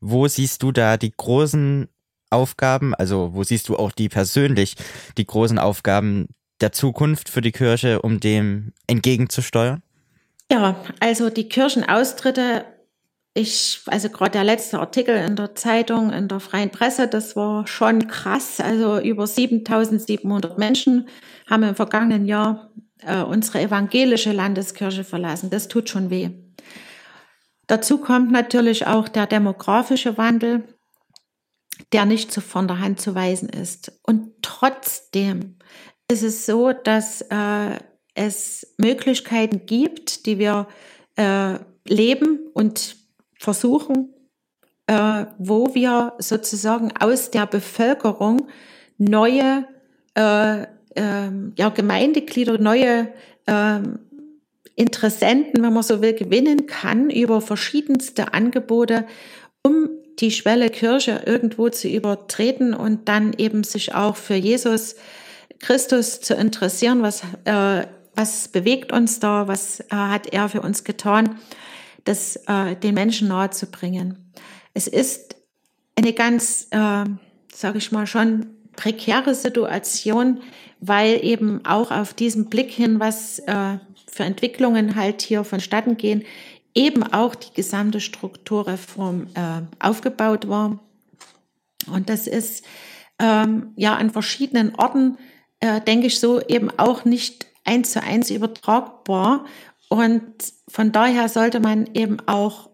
Wo 0.00 0.26
siehst 0.26 0.62
du 0.62 0.72
da 0.72 0.96
die 0.96 1.12
großen 1.14 1.88
Aufgaben, 2.30 2.94
also 2.94 3.34
wo 3.34 3.44
siehst 3.44 3.68
du 3.68 3.76
auch 3.76 3.92
die 3.92 4.08
persönlich, 4.08 4.74
die 5.16 5.26
großen 5.26 5.58
Aufgaben 5.58 6.28
der 6.60 6.72
Zukunft 6.72 7.28
für 7.28 7.42
die 7.42 7.52
Kirche, 7.52 8.00
um 8.02 8.18
dem 8.18 8.72
entgegenzusteuern? 8.86 9.82
Ja, 10.50 10.76
also 11.00 11.28
die 11.28 11.48
Kirchenaustritte, 11.48 12.64
ich, 13.36 13.82
also 13.86 14.08
gerade 14.08 14.32
der 14.32 14.44
letzte 14.44 14.80
Artikel 14.80 15.14
in 15.14 15.36
der 15.36 15.54
Zeitung, 15.54 16.10
in 16.10 16.26
der 16.26 16.40
freien 16.40 16.70
Presse, 16.70 17.06
das 17.06 17.36
war 17.36 17.66
schon 17.66 18.08
krass. 18.08 18.60
Also 18.60 18.98
über 18.98 19.26
7700 19.26 20.56
Menschen 20.56 21.08
haben 21.48 21.62
im 21.62 21.74
vergangenen 21.74 22.24
Jahr 22.24 22.70
äh, 23.02 23.22
unsere 23.22 23.60
evangelische 23.60 24.32
Landeskirche 24.32 25.04
verlassen. 25.04 25.50
Das 25.50 25.68
tut 25.68 25.90
schon 25.90 26.08
weh. 26.08 26.30
Dazu 27.66 27.98
kommt 27.98 28.32
natürlich 28.32 28.86
auch 28.86 29.06
der 29.08 29.26
demografische 29.26 30.16
Wandel, 30.16 30.64
der 31.92 32.06
nicht 32.06 32.32
so 32.32 32.40
von 32.40 32.66
der 32.66 32.80
Hand 32.80 33.02
zu 33.02 33.14
weisen 33.14 33.50
ist. 33.50 34.00
Und 34.02 34.32
trotzdem 34.40 35.58
ist 36.10 36.22
es 36.22 36.46
so, 36.46 36.72
dass 36.72 37.20
äh, 37.20 37.78
es 38.14 38.74
Möglichkeiten 38.78 39.66
gibt, 39.66 40.24
die 40.24 40.38
wir 40.38 40.68
äh, 41.16 41.58
leben 41.86 42.38
und 42.54 43.05
versuchen, 43.38 44.14
äh, 44.86 45.26
wo 45.38 45.74
wir 45.74 46.14
sozusagen 46.18 46.92
aus 46.98 47.30
der 47.30 47.46
Bevölkerung 47.46 48.48
neue 48.98 49.66
äh, 50.14 50.66
ähm, 50.94 51.52
ja, 51.56 51.68
Gemeindeglieder, 51.68 52.58
neue 52.58 53.08
ähm, 53.46 53.98
Interessenten, 54.74 55.62
wenn 55.62 55.72
man 55.72 55.82
so 55.82 56.02
will, 56.02 56.14
gewinnen 56.14 56.66
kann 56.66 57.10
über 57.10 57.40
verschiedenste 57.40 58.34
Angebote, 58.34 59.06
um 59.62 59.88
die 60.18 60.30
Schwelle 60.30 60.70
Kirche 60.70 61.22
irgendwo 61.26 61.68
zu 61.68 61.88
übertreten 61.88 62.74
und 62.74 63.08
dann 63.08 63.34
eben 63.36 63.64
sich 63.64 63.94
auch 63.94 64.16
für 64.16 64.34
Jesus 64.34 64.96
Christus 65.60 66.20
zu 66.20 66.34
interessieren, 66.34 67.02
was, 67.02 67.22
äh, 67.44 67.86
was 68.14 68.48
bewegt 68.48 68.92
uns 68.92 69.20
da, 69.20 69.48
was 69.48 69.80
äh, 69.80 69.84
hat 69.90 70.32
er 70.32 70.48
für 70.48 70.60
uns 70.60 70.84
getan, 70.84 71.38
das 72.06 72.36
äh, 72.46 72.76
den 72.76 72.94
Menschen 72.94 73.28
nahe 73.28 73.50
zu 73.50 73.66
bringen. 73.66 74.32
Es 74.74 74.86
ist 74.86 75.36
eine 75.94 76.12
ganz, 76.12 76.68
äh, 76.70 77.04
sage 77.52 77.78
ich 77.78 77.92
mal, 77.92 78.06
schon 78.06 78.46
prekäre 78.74 79.34
Situation, 79.34 80.40
weil 80.80 81.24
eben 81.24 81.64
auch 81.64 81.90
auf 81.90 82.14
diesen 82.14 82.46
Blick 82.46 82.70
hin, 82.70 83.00
was 83.00 83.38
äh, 83.40 83.78
für 84.06 84.24
Entwicklungen 84.24 84.96
halt 84.96 85.22
hier 85.22 85.44
vonstatten 85.44 85.96
gehen, 85.96 86.24
eben 86.74 87.02
auch 87.02 87.34
die 87.34 87.52
gesamte 87.54 88.00
Strukturreform 88.00 89.28
äh, 89.34 89.62
aufgebaut 89.78 90.48
war. 90.48 90.78
Und 91.90 92.08
das 92.10 92.26
ist 92.26 92.64
ähm, 93.18 93.72
ja 93.76 93.94
an 93.94 94.10
verschiedenen 94.10 94.74
Orten 94.74 95.16
äh, 95.60 95.80
denke 95.80 96.06
ich, 96.06 96.20
so 96.20 96.40
eben 96.40 96.70
auch 96.78 97.04
nicht 97.04 97.46
eins 97.64 97.92
zu 97.92 98.02
eins 98.02 98.30
übertragbar. 98.30 99.44
Und 99.88 100.34
von 100.68 100.92
daher 100.92 101.28
sollte 101.28 101.60
man 101.60 101.88
eben 101.94 102.18
auch 102.26 102.70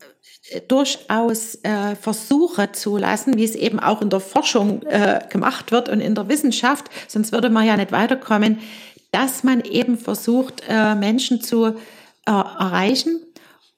äh, 0.50 0.60
durchaus 0.60 1.56
äh, 1.62 1.94
Versuche 1.96 2.72
zulassen, 2.72 3.36
wie 3.36 3.44
es 3.44 3.54
eben 3.54 3.80
auch 3.80 4.02
in 4.02 4.10
der 4.10 4.20
Forschung 4.20 4.82
äh, 4.82 5.20
gemacht 5.30 5.72
wird 5.72 5.88
und 5.88 6.00
in 6.00 6.14
der 6.14 6.28
Wissenschaft, 6.28 6.86
sonst 7.08 7.32
würde 7.32 7.50
man 7.50 7.66
ja 7.66 7.76
nicht 7.76 7.92
weiterkommen, 7.92 8.58
dass 9.12 9.44
man 9.44 9.60
eben 9.60 9.98
versucht, 9.98 10.62
äh, 10.68 10.94
Menschen 10.94 11.42
zu 11.42 11.66
äh, 11.66 11.72
erreichen. 12.26 13.20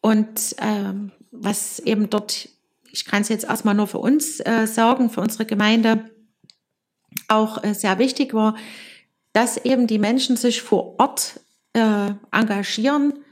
Und 0.01 0.55
ähm, 0.59 1.12
was 1.33 1.81
eben 1.81 2.09
dort, 2.09 2.49
ich 2.92 3.05
kann 3.05 3.23
es 3.23 3.29
jetzt 3.29 3.44
erstmal 3.44 3.75
nur 3.75 3.88
für 3.88 3.99
uns 3.99 4.38
äh, 4.40 4.66
sagen, 4.66 5.11
für 5.11 5.20
unsere 5.20 5.44
Gemeinde 5.44 6.11
auch 7.29 7.62
sehr 7.73 7.99
wichtig 7.99 8.35
war, 8.35 8.57
dass 9.33 9.57
eben 9.57 9.87
die 9.87 10.01
Menschen 10.01 10.37
sich 10.37 10.62
vor 10.62 10.99
Ort 10.99 11.40
engagieren, 12.33 13.23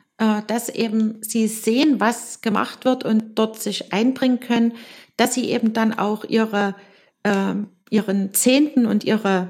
dass 0.47 0.69
eben 0.69 1.23
sie 1.23 1.49
sehen, 1.49 1.99
was 1.99 2.43
gemacht 2.43 2.85
wird 2.85 3.05
und 3.05 3.37
dort 3.39 3.61
sich 3.61 3.93
einbringen 3.93 4.39
können, 4.39 4.75
dass 5.17 5.35
sie 5.35 5.51
eben 5.51 5.73
dann 5.73 5.93
auch 5.93 6.25
ihre, 6.25 6.75
äh, 7.23 7.55
ihren 7.91 8.33
Zehnten 8.35 8.87
und 8.87 9.05
ihre, 9.05 9.49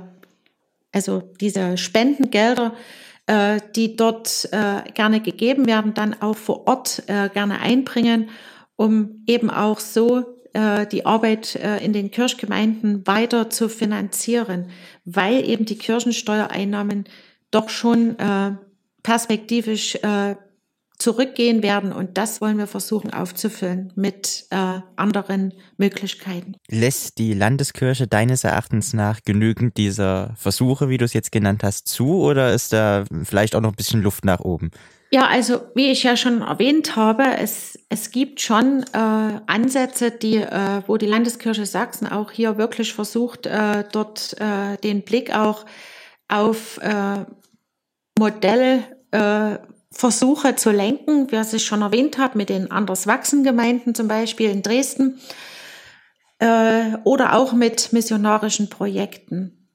also 0.92 1.22
diese 1.40 1.76
Spendengelder, 1.76 2.74
äh, 3.26 3.60
die 3.76 3.96
dort 3.96 4.48
äh, 4.52 4.90
gerne 4.92 5.20
gegeben 5.20 5.66
werden, 5.66 5.94
dann 5.94 6.20
auch 6.20 6.36
vor 6.36 6.66
Ort 6.66 7.02
äh, 7.06 7.28
gerne 7.28 7.60
einbringen, 7.60 8.30
um 8.76 9.22
eben 9.26 9.50
auch 9.50 9.78
so 9.78 10.24
äh, 10.54 10.86
die 10.86 11.06
Arbeit 11.06 11.54
äh, 11.56 11.78
in 11.84 11.92
den 11.92 12.10
Kirchgemeinden 12.10 13.06
weiter 13.06 13.50
zu 13.50 13.68
finanzieren, 13.68 14.70
weil 15.04 15.48
eben 15.48 15.64
die 15.64 15.78
Kirchensteuereinnahmen 15.78 17.04
doch 17.50 17.68
schon 17.68 18.18
äh, 18.18 18.52
perspektivisch 19.02 19.96
äh, 19.96 20.36
zurückgehen 21.02 21.62
werden 21.62 21.92
und 21.92 22.16
das 22.16 22.40
wollen 22.40 22.58
wir 22.58 22.66
versuchen 22.66 23.12
aufzufüllen 23.12 23.92
mit 23.96 24.46
äh, 24.50 24.80
anderen 24.96 25.52
Möglichkeiten. 25.76 26.54
Lässt 26.68 27.18
die 27.18 27.34
Landeskirche 27.34 28.06
deines 28.06 28.44
Erachtens 28.44 28.94
nach 28.94 29.20
genügend 29.24 29.76
dieser 29.76 30.34
Versuche, 30.36 30.88
wie 30.88 30.98
du 30.98 31.04
es 31.04 31.12
jetzt 31.12 31.32
genannt 31.32 31.62
hast, 31.64 31.88
zu 31.88 32.22
oder 32.22 32.54
ist 32.54 32.72
da 32.72 33.04
vielleicht 33.24 33.54
auch 33.56 33.60
noch 33.60 33.72
ein 33.72 33.76
bisschen 33.76 34.02
Luft 34.02 34.24
nach 34.24 34.40
oben? 34.40 34.70
Ja, 35.14 35.26
also 35.26 35.60
wie 35.74 35.90
ich 35.90 36.04
ja 36.04 36.16
schon 36.16 36.40
erwähnt 36.40 36.96
habe, 36.96 37.24
es, 37.38 37.78
es 37.90 38.12
gibt 38.12 38.40
schon 38.40 38.82
äh, 38.94 39.40
Ansätze, 39.46 40.10
die, 40.10 40.36
äh, 40.36 40.82
wo 40.86 40.96
die 40.96 41.06
Landeskirche 41.06 41.66
Sachsen 41.66 42.06
auch 42.06 42.30
hier 42.30 42.56
wirklich 42.56 42.94
versucht, 42.94 43.44
äh, 43.44 43.84
dort 43.92 44.34
äh, 44.40 44.78
den 44.78 45.02
Blick 45.02 45.34
auch 45.34 45.66
auf 46.28 46.78
äh, 46.78 47.26
Modellversuche 48.18 48.96
äh, 49.12 49.71
zu 49.92 50.70
lenken, 50.70 51.30
wie 51.30 51.56
ich 51.56 51.64
schon 51.64 51.82
erwähnt 51.82 52.18
habe, 52.18 52.38
mit 52.38 52.48
den 52.48 52.70
anders 52.70 53.06
wachsen 53.06 53.44
Gemeinden 53.44 53.94
zum 53.94 54.08
Beispiel 54.08 54.50
in 54.50 54.62
Dresden 54.62 55.20
äh, 56.38 56.96
oder 57.04 57.36
auch 57.36 57.52
mit 57.52 57.92
missionarischen 57.92 58.68
Projekten. 58.68 59.68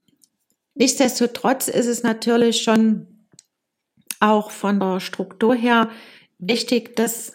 Nichtsdestotrotz 0.75 1.67
ist 1.67 1.88
es 1.88 2.03
natürlich 2.03 2.62
schon 2.62 3.08
auch 4.19 4.51
von 4.51 4.80
der 4.80 4.99
Struktur 4.99 5.56
her 5.56 5.89
wichtig, 6.39 6.95
dass 6.95 7.34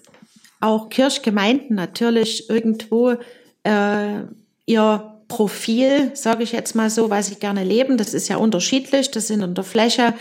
auch 0.60 0.88
Kirchgemeinden 0.90 1.74
natürlich 1.74 2.48
irgendwo 2.48 3.16
äh, 3.64 4.22
ihr 4.66 5.12
Profil, 5.28 6.10
sage 6.14 6.42
ich 6.42 6.52
jetzt 6.52 6.74
mal 6.74 6.90
so, 6.90 7.10
was 7.10 7.28
sie 7.28 7.36
gerne 7.36 7.64
leben, 7.64 7.96
das 7.96 8.14
ist 8.14 8.28
ja 8.28 8.36
unterschiedlich, 8.36 9.10
das 9.10 9.28
sind 9.28 9.42
in 9.42 9.54
der 9.54 9.64
Fläche 9.64 10.14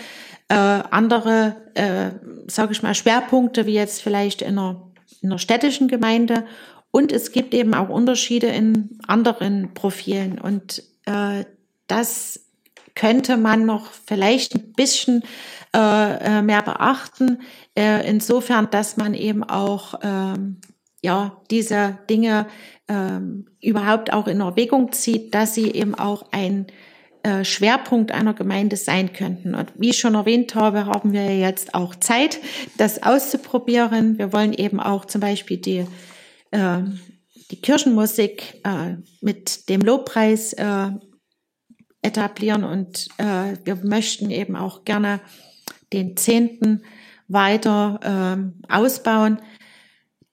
äh, 0.52 0.84
andere, 0.92 1.56
äh, 1.76 2.12
sage 2.48 2.74
ich 2.74 2.84
mal, 2.84 2.94
Schwerpunkte 2.94 3.66
wie 3.66 3.74
jetzt 3.74 4.02
vielleicht 4.02 4.42
in 4.42 4.60
einer, 4.60 4.92
in 5.22 5.30
einer 5.30 5.40
städtischen 5.40 5.88
Gemeinde 5.88 6.46
und 6.92 7.14
es 7.14 7.32
gibt 7.32 7.54
eben 7.54 7.74
auch 7.74 7.88
Unterschiede 7.88 8.48
in 8.48 9.00
anderen 9.08 9.74
Profilen 9.74 10.40
und 10.40 10.84
äh, 11.06 11.46
das 11.88 12.42
könnte 12.96 13.38
man 13.38 13.66
noch 13.66 13.92
vielleicht 13.92 14.56
ein 14.56 14.74
bisschen 14.74 15.24
äh, 15.74 16.40
äh, 16.40 16.42
mehr 16.42 16.62
beachten. 16.62 17.40
Äh, 17.74 18.06
insofern, 18.10 18.70
dass 18.70 18.98
man 18.98 19.14
eben 19.14 19.46
auch 19.46 20.02
ähm, 20.04 20.58
ja 21.02 21.38
diese 21.50 21.98
Dinge 22.10 22.48
ähm, 22.90 23.46
überhaupt 23.62 24.12
auch 24.12 24.28
in 24.28 24.42
Erwägung 24.42 24.92
zieht, 24.92 25.34
dass 25.34 25.56
sie 25.56 25.72
eben 25.72 25.96
auch 25.96 26.26
ein 26.34 26.68
äh, 27.24 27.46
Schwerpunkt 27.46 28.12
einer 28.12 28.34
Gemeinde 28.34 28.76
sein 28.76 29.14
könnten. 29.14 29.56
Und 29.56 29.72
wie 29.78 29.90
ich 29.90 30.00
schon 30.00 30.16
erwähnt 30.16 30.56
habe, 30.56 30.86
haben 30.86 31.14
wir 31.14 31.38
jetzt 31.38 31.74
auch 31.74 31.96
Zeit, 31.96 32.40
das 32.78 33.04
auszuprobieren. 33.04 34.18
Wir 34.18 34.34
wollen 34.34 34.54
eben 34.54 34.80
auch 34.80 35.06
zum 35.06 35.22
Beispiel 35.22 35.58
die, 35.58 35.86
äh, 36.52 36.82
die 37.52 37.62
Kirchenmusik 37.62 38.62
äh, 38.64 38.96
mit 39.22 39.70
dem 39.70 39.82
Lobpreis 39.82 40.54
äh, 40.54 40.90
etablieren 42.02 42.64
und 42.64 43.08
äh, 43.18 43.58
wir 43.64 43.76
möchten 43.84 44.32
eben 44.32 44.56
auch 44.56 44.86
gerne 44.86 45.20
den 45.94 46.18
Zehnten 46.18 46.84
weiter 47.28 48.00
äh, 48.68 48.74
ausbauen, 48.74 49.40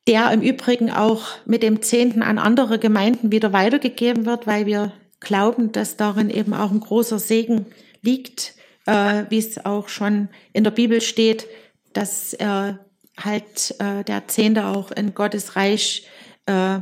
der 0.06 0.30
im 0.32 0.40
Übrigen 0.40 0.90
auch 0.90 1.26
mit 1.44 1.62
dem 1.62 1.82
Zehnten 1.82 2.22
an 2.22 2.38
andere 2.38 2.78
Gemeinden 2.78 3.30
wieder 3.30 3.52
weitergegeben 3.52 4.24
wird, 4.24 4.46
weil 4.46 4.64
wir 4.64 4.92
glauben, 5.20 5.72
dass 5.72 5.96
darin 5.96 6.30
eben 6.30 6.54
auch 6.54 6.70
ein 6.70 6.80
großer 6.80 7.18
Segen 7.18 7.66
liegt, 8.02 8.54
äh, 8.86 9.24
wie 9.28 9.38
es 9.38 9.64
auch 9.64 9.88
schon 9.88 10.28
in 10.52 10.64
der 10.64 10.70
Bibel 10.70 11.00
steht, 11.00 11.46
dass 11.92 12.34
äh, 12.34 12.74
halt 13.18 13.74
äh, 13.80 14.04
der 14.04 14.28
Zehnte 14.28 14.66
auch 14.66 14.90
in 14.90 15.14
Gottes 15.14 15.56
Reich 15.56 16.06
äh, 16.46 16.80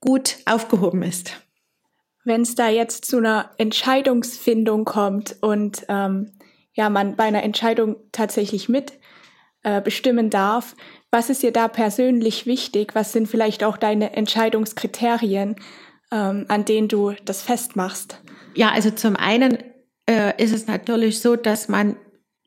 gut 0.00 0.36
aufgehoben 0.46 1.02
ist. 1.02 1.40
Wenn 2.24 2.42
es 2.42 2.54
da 2.54 2.68
jetzt 2.68 3.04
zu 3.04 3.18
einer 3.18 3.50
Entscheidungsfindung 3.58 4.84
kommt 4.84 5.36
und 5.42 5.84
ähm, 5.88 6.32
ja 6.72 6.88
man 6.88 7.16
bei 7.16 7.24
einer 7.24 7.42
Entscheidung 7.42 7.96
tatsächlich 8.12 8.68
mit 8.68 8.94
äh, 9.62 9.82
bestimmen 9.82 10.30
darf, 10.30 10.74
was 11.10 11.30
ist 11.30 11.42
dir 11.42 11.52
da 11.52 11.68
persönlich 11.68 12.46
wichtig? 12.46 12.94
Was 12.94 13.12
sind 13.12 13.28
vielleicht 13.28 13.62
auch 13.62 13.76
deine 13.76 14.16
Entscheidungskriterien? 14.16 15.56
Ähm, 16.14 16.44
an 16.48 16.64
denen 16.64 16.88
du 16.88 17.12
das 17.24 17.42
festmachst? 17.42 18.20
Ja, 18.54 18.70
also 18.70 18.90
zum 18.90 19.16
einen 19.16 19.58
äh, 20.08 20.40
ist 20.42 20.54
es 20.54 20.66
natürlich 20.66 21.20
so, 21.20 21.34
dass 21.34 21.68
man 21.68 21.96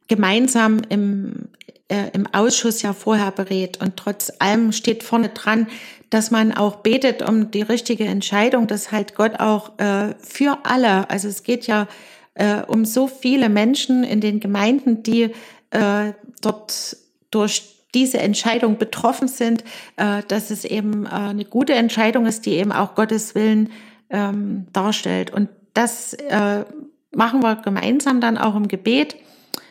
gemeinsam 0.08 0.82
im, 0.88 1.50
äh, 1.90 2.10
im 2.14 2.28
Ausschuss 2.34 2.82
ja 2.82 2.94
vorher 2.94 3.32
berät 3.32 3.82
und 3.82 3.98
trotz 3.98 4.32
allem 4.40 4.72
steht 4.72 5.04
vorne 5.04 5.30
dran, 5.30 5.68
dass 6.10 6.32
man 6.32 6.54
auch 6.54 6.78
betet 6.78 7.22
um 7.28 7.52
die 7.52 7.62
richtige 7.62 8.06
Entscheidung, 8.06 8.68
dass 8.68 8.94
halt 8.94 9.16
Gott 9.16 9.42
auch 9.42 9.78
äh, 9.80 10.16
für 10.20 10.60
alle, 10.64 11.10
also 11.10 11.28
es 11.28 11.44
geht 11.44 11.68
ja 11.68 11.88
äh, 12.36 12.62
um 12.62 12.86
so 12.86 13.08
viele 13.08 13.50
Menschen 13.50 14.06
in 14.06 14.22
den 14.22 14.40
Gemeinden, 14.40 15.04
die 15.04 15.32
äh, 15.72 16.14
dort 16.42 16.96
durch 17.32 17.77
diese 17.94 18.20
Entscheidung 18.20 18.78
betroffen 18.78 19.28
sind, 19.28 19.64
äh, 19.96 20.22
dass 20.28 20.52
es 20.52 20.66
eben 20.66 21.06
äh, 21.06 21.10
eine 21.10 21.46
gute 21.46 21.74
Entscheidung 21.74 22.26
ist, 22.26 22.46
die 22.46 22.54
eben 22.54 22.72
auch 22.72 22.96
Gottes 22.96 23.36
Willen 23.36 23.70
ähm, 24.10 24.68
darstellt. 24.74 25.32
Und 25.32 25.50
das 25.74 26.14
äh, 26.14 26.66
machen 27.12 27.42
wir 27.42 27.56
gemeinsam 27.58 28.22
dann 28.22 28.38
auch 28.38 28.56
im 28.56 28.68
Gebet. 28.68 29.16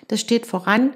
Das 0.09 0.21
steht 0.21 0.47
voran. 0.47 0.95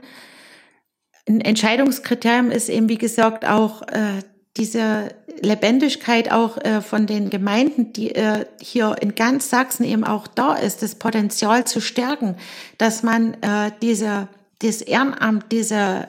Ein 1.29 1.41
Entscheidungskriterium 1.41 2.51
ist 2.51 2.69
eben, 2.69 2.89
wie 2.89 2.99
gesagt, 2.99 3.47
auch 3.47 3.83
äh, 3.83 4.23
diese 4.57 5.15
Lebendigkeit 5.41 6.33
auch 6.33 6.59
äh, 6.59 6.81
von 6.81 7.07
den 7.07 7.31
Gemeinden, 7.31 7.93
die 7.93 8.15
äh, 8.15 8.47
hier 8.61 8.97
in 9.01 9.15
ganz 9.15 9.49
Sachsen 9.49 9.85
eben 9.85 10.05
auch 10.05 10.27
da 10.27 10.55
ist, 10.55 10.83
das 10.83 10.97
Potenzial 10.97 11.65
zu 11.65 11.81
stärken, 11.81 12.37
dass 12.77 13.03
man 13.03 13.35
äh, 13.35 13.71
diese, 13.81 14.29
das 14.61 14.83
Ehrenamt, 14.83 15.53
diese 15.53 16.09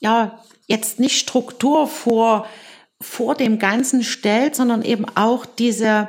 ja, 0.00 0.42
jetzt 0.66 1.00
nicht 1.00 1.18
Struktur 1.18 1.86
vor, 1.86 2.46
vor 3.00 3.34
dem 3.34 3.58
Ganzen 3.58 4.02
stellt, 4.02 4.56
sondern 4.56 4.82
eben 4.82 5.06
auch 5.14 5.46
diese, 5.46 6.08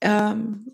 ähm, 0.00 0.66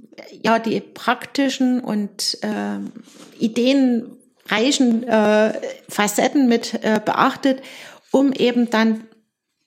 ja, 0.43 0.59
die 0.59 0.81
praktischen 0.81 1.81
und 1.81 2.39
ähm, 2.43 2.93
ideenreichen 3.39 5.03
äh, 5.05 5.61
Facetten 5.89 6.49
mit 6.49 6.75
äh, 6.83 7.01
beachtet, 7.05 7.63
um 8.11 8.33
eben 8.33 8.71
dann 8.71 9.05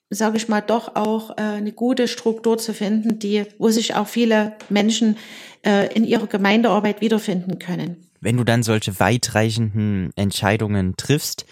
sage 0.10 0.38
ich 0.38 0.48
mal, 0.48 0.62
doch 0.62 0.96
auch 0.96 1.32
äh, 1.32 1.42
eine 1.42 1.72
gute 1.72 2.08
Struktur 2.08 2.58
zu 2.58 2.74
finden, 2.74 3.20
die, 3.20 3.44
wo 3.58 3.70
sich 3.70 3.96
auch 3.96 4.08
viele 4.08 4.54
Menschen 4.70 5.18
äh, 5.66 5.94
in 5.94 6.06
ihrer 6.06 6.28
Gemeindearbeit 6.28 7.02
wiederfinden 7.02 7.60
können. 7.60 8.08
Wenn 8.22 8.38
du 8.38 8.44
dann 8.44 8.64
solche 8.64 9.00
weitreichenden 9.00 10.12
Entscheidungen 10.16 10.96
triffst, 10.96 11.46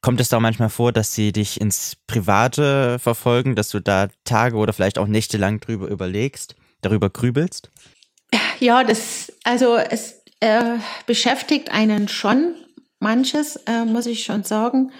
Kommt 0.00 0.20
es 0.20 0.28
da 0.28 0.38
manchmal 0.38 0.68
vor, 0.68 0.92
dass 0.92 1.14
sie 1.14 1.32
dich 1.32 1.60
ins 1.60 1.96
Private 2.06 2.98
verfolgen, 2.98 3.56
dass 3.56 3.70
du 3.70 3.80
da 3.80 4.08
Tage 4.24 4.56
oder 4.56 4.72
vielleicht 4.72 4.98
auch 4.98 5.08
Nächte 5.08 5.38
lang 5.38 5.60
drüber 5.60 5.88
überlegst, 5.88 6.54
darüber 6.82 7.10
grübelst? 7.10 7.70
Ja, 8.60 8.84
das, 8.84 9.32
also 9.44 9.76
es 9.76 10.22
äh, 10.40 10.78
beschäftigt 11.06 11.72
einen 11.72 12.08
schon 12.08 12.54
manches, 13.00 13.56
äh, 13.66 13.84
muss 13.84 14.06
ich 14.06 14.24
schon 14.24 14.44
sagen. 14.44 14.92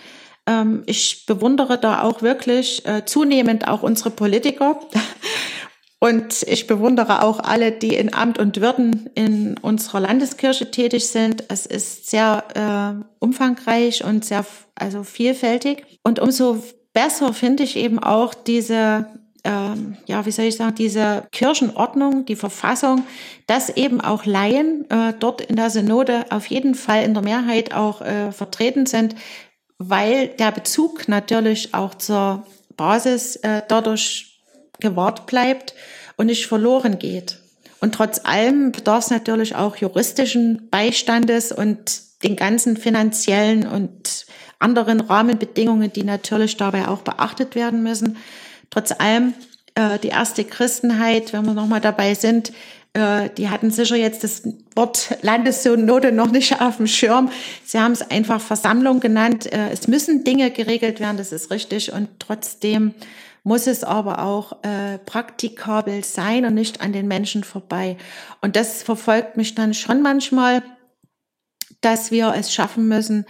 Ähm, 0.47 0.83
ich 0.87 1.27
bewundere 1.27 1.79
da 1.79 2.03
auch 2.03 2.23
wirklich 2.23 2.85
äh, 2.87 3.05
zunehmend 3.05 3.69
auch 3.69 3.83
unsere 3.83 4.11
Politiker. 4.11 4.81
Und 6.01 6.45
ich 6.45 6.69
bewundere 6.69 7.23
auch 7.25 7.41
alle, 7.41 7.73
die 7.73 7.95
in 7.95 8.15
Amt 8.15 8.39
und 8.39 8.61
Würden 8.61 9.11
in 9.15 9.59
unserer 9.59 10.01
Landeskirche 10.01 10.71
tätig 10.71 11.09
sind. 11.09 11.45
Es 11.49 11.67
ist 11.67 12.09
sehr 12.09 12.45
äh, 12.55 13.05
umfangreich 13.19 14.05
und 14.05 14.25
sehr 14.25 14.47
also 14.77 15.03
vielfältig. 15.03 15.85
Und 16.05 16.21
umso 16.21 16.63
besser 16.93 17.33
finde 17.33 17.65
ich 17.65 17.77
eben 17.77 17.99
auch 17.99 18.33
diese, 18.33 19.07
ähm, 19.43 19.97
ja, 20.07 20.25
wie 20.25 20.31
soll 20.31 20.45
ich 20.45 20.57
sagen, 20.57 20.77
diese 20.77 21.27
Kirchenordnung, 21.33 22.27
die 22.27 22.37
Verfassung, 22.37 23.05
dass 23.49 23.69
eben 23.69 24.01
auch 24.01 24.25
Laien 24.25 24.89
äh, 24.91 25.15
dort 25.19 25.41
in 25.41 25.57
der 25.57 25.71
Synode 25.71 26.27
auf 26.31 26.47
jeden 26.47 26.77
Fall 26.77 27.03
in 27.03 27.15
der 27.15 27.25
Mehrheit 27.25 27.75
auch 27.75 28.03
äh, 28.03 28.31
vertreten 28.31 28.87
sind, 28.87 29.17
weil 29.79 30.29
der 30.29 30.53
Bezug 30.53 31.09
natürlich 31.09 31.75
auch 31.75 31.95
zur 31.97 32.47
Basis 32.77 33.35
äh, 33.37 33.63
dadurch 33.67 34.28
gewahrt 34.81 35.27
bleibt 35.27 35.75
und 36.17 36.27
nicht 36.27 36.47
verloren 36.47 36.99
geht. 36.99 37.39
Und 37.81 37.95
trotz 37.95 38.21
allem 38.25 38.73
bedarf 38.73 39.05
es 39.05 39.11
natürlich 39.11 39.55
auch 39.55 39.77
juristischen 39.77 40.69
Beistandes 40.71 41.53
und 41.53 42.03
den 42.23 42.35
ganzen 42.35 42.77
finanziellen 42.77 43.67
und 43.67 44.27
anderen 44.59 45.01
Rahmenbedingungen, 45.01 45.93
die 45.93 46.03
natürlich 46.03 46.57
dabei 46.57 46.89
auch 46.89 47.03
beachtet 47.03 47.55
werden 47.55 47.83
müssen. 47.83 48.17
Trotz 48.71 48.93
allem, 48.93 49.35
äh, 49.77 49.99
die 50.01 50.09
erste 50.09 50.45
Christenheit, 50.45 51.33
wenn 51.33 51.47
wir 51.47 51.55
nochmal 51.55 51.81
dabei 51.81 52.15
sind, 52.15 52.53
äh, 52.95 53.31
die 53.37 53.49
hatten 53.49 53.71
sicher 53.71 53.97
jetzt 53.97 54.25
das 54.25 54.43
Wort 54.75 55.17
Landessynode 55.23 56.11
noch 56.11 56.33
nicht 56.33 56.61
auf 56.61 56.79
dem 56.79 56.89
Schirm. 56.89 57.31
Sie 57.65 57.79
haben 57.79 57.93
es 57.93 58.11
einfach 58.11 58.41
Versammlung 58.41 58.99
genannt. 58.99 59.51
Äh, 59.53 59.71
es 59.71 59.87
müssen 59.87 60.25
Dinge 60.25 60.51
geregelt 60.51 60.99
werden, 60.99 61.17
das 61.17 61.31
ist 61.31 61.53
richtig. 61.53 61.93
Und 61.93 62.09
trotzdem 62.19 62.95
muss 63.49 63.67
es 63.67 63.83
aber 63.83 64.23
auch 64.23 64.63
äh, 64.63 64.99
praktikabel 64.99 66.05
sein 66.05 66.45
und 66.45 66.53
nicht 66.53 66.83
an 66.83 66.93
den 66.93 67.09
Menschen 67.09 67.45
vorbei. 67.45 67.97
Und 68.43 68.57
das 68.57 68.83
verfolgt 68.83 69.39
mich 69.39 69.55
dann 69.55 69.73
schon 69.73 70.03
manchmal, 70.03 70.63
dass 71.81 72.11
wir 72.11 72.35
es 72.37 72.53
schaffen 72.53 72.89
müssen, 72.89 73.25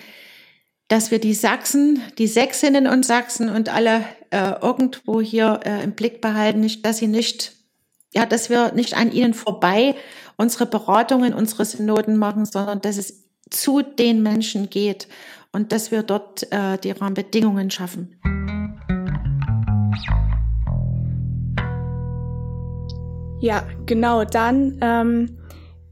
dass 0.89 1.13
wir 1.13 1.21
die 1.21 1.35
Sachsen, 1.35 2.03
die 2.19 2.27
Sächsinnen 2.27 2.89
und 2.89 3.07
Sachsen 3.07 3.49
und 3.49 3.69
alle 3.69 4.05
äh, 4.31 4.61
irgendwo 4.61 5.21
hier 5.21 5.61
äh, 5.65 5.85
im 5.85 5.93
Blick 5.93 6.21
behalten, 6.21 6.61
nicht, 6.61 6.85
dass 6.85 6.99
sie 6.99 7.07
nicht, 7.07 7.53
ja, 8.13 8.27
dass 8.27 8.51
wir 8.51 8.73
nicht 8.73 8.97
an 8.97 9.13
ihnen 9.13 9.35
vorbei 9.35 9.95
unsere 10.37 10.67
Beratungen, 10.67 11.33
unsere 11.33 11.65
Synoden 11.65 12.17
machen, 12.17 12.45
sondern 12.45 12.81
dass 12.81 12.97
es 12.97 13.25
zu 13.51 13.83
den 13.83 14.23
Menschen 14.23 14.69
geht 14.69 15.07
und 15.53 15.71
dass 15.71 15.93
wir 15.93 16.03
dort 16.03 16.51
äh, 16.51 16.77
die 16.79 16.91
Rahmenbedingungen 16.91 17.71
schaffen. 17.71 18.38
Ja, 23.41 23.67
genau. 23.87 24.25
Dann 24.25 24.79
ähm, 24.83 25.39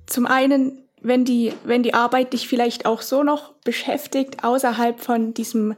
zum 0.07 0.27
einen 0.27 0.87
wenn 1.07 1.25
die, 1.25 1.53
wenn 1.65 1.85
die 1.85 1.95
Arbeit 1.95 2.33
dich 2.33 2.49
vielleicht 2.49 2.85
auch 2.85 3.01
so 3.01 3.23
noch 3.23 3.53
beschäftigt, 3.65 4.43
außerhalb 4.43 4.99
von 4.99 5.35
diesem, 5.35 5.77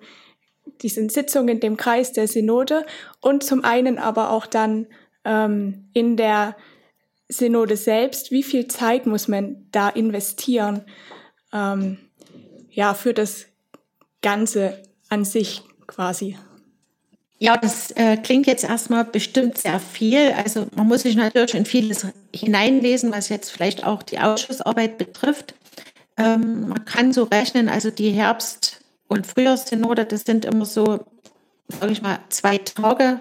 diesen 0.80 1.10
Sitzungen, 1.10 1.60
dem 1.60 1.76
Kreis 1.76 2.12
der 2.12 2.26
Synode 2.26 2.86
und 3.20 3.42
zum 3.42 3.62
einen 3.62 3.98
aber 3.98 4.30
auch 4.30 4.46
dann 4.46 4.86
ähm, 5.26 5.90
in 5.92 6.16
der 6.16 6.56
Synode 7.28 7.76
selbst, 7.76 8.30
wie 8.30 8.42
viel 8.42 8.68
Zeit 8.68 9.04
muss 9.04 9.28
man 9.28 9.66
da 9.70 9.90
investieren, 9.90 10.82
ähm, 11.52 11.98
ja, 12.70 12.94
für 12.94 13.12
das 13.12 13.46
Ganze 14.22 14.82
an 15.10 15.26
sich 15.26 15.62
quasi? 15.86 16.38
Ja, 17.40 17.56
das 17.56 17.92
äh, 17.92 18.16
klingt 18.16 18.46
jetzt 18.48 18.64
erstmal 18.64 19.04
bestimmt 19.04 19.58
sehr 19.58 19.78
viel. 19.78 20.32
Also 20.32 20.66
man 20.74 20.88
muss 20.88 21.02
sich 21.02 21.14
natürlich 21.14 21.54
in 21.54 21.66
vieles 21.66 22.06
hineinlesen, 22.34 23.12
was 23.12 23.28
jetzt 23.28 23.50
vielleicht 23.50 23.84
auch 23.84 24.02
die 24.02 24.18
Ausschussarbeit 24.18 24.98
betrifft. 24.98 25.54
ähm, 26.16 26.68
man 26.68 26.84
kann 26.84 27.12
so 27.12 27.24
rechnen, 27.24 27.68
also 27.68 27.90
die 27.90 28.10
Herbst- 28.10 28.80
und 29.08 29.26
Frühjahrssynode, 29.26 30.04
das 30.04 30.22
sind 30.22 30.44
immer 30.44 30.66
so, 30.66 31.04
sage 31.68 31.92
ich 31.92 32.02
mal, 32.02 32.18
zwei 32.28 32.58
Tage 32.58 33.20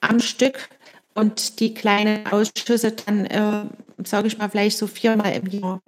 am 0.00 0.20
Stück 0.20 0.68
und 1.14 1.60
die 1.60 1.72
kleinen 1.74 2.26
Ausschüsse 2.26 2.92
dann, 2.92 3.24
äh, 3.26 3.64
sage 4.04 4.28
ich 4.28 4.38
mal, 4.38 4.50
vielleicht 4.50 4.76
so 4.78 4.86
viermal 4.86 5.32
im 5.32 5.46
Jahr. 5.46 5.80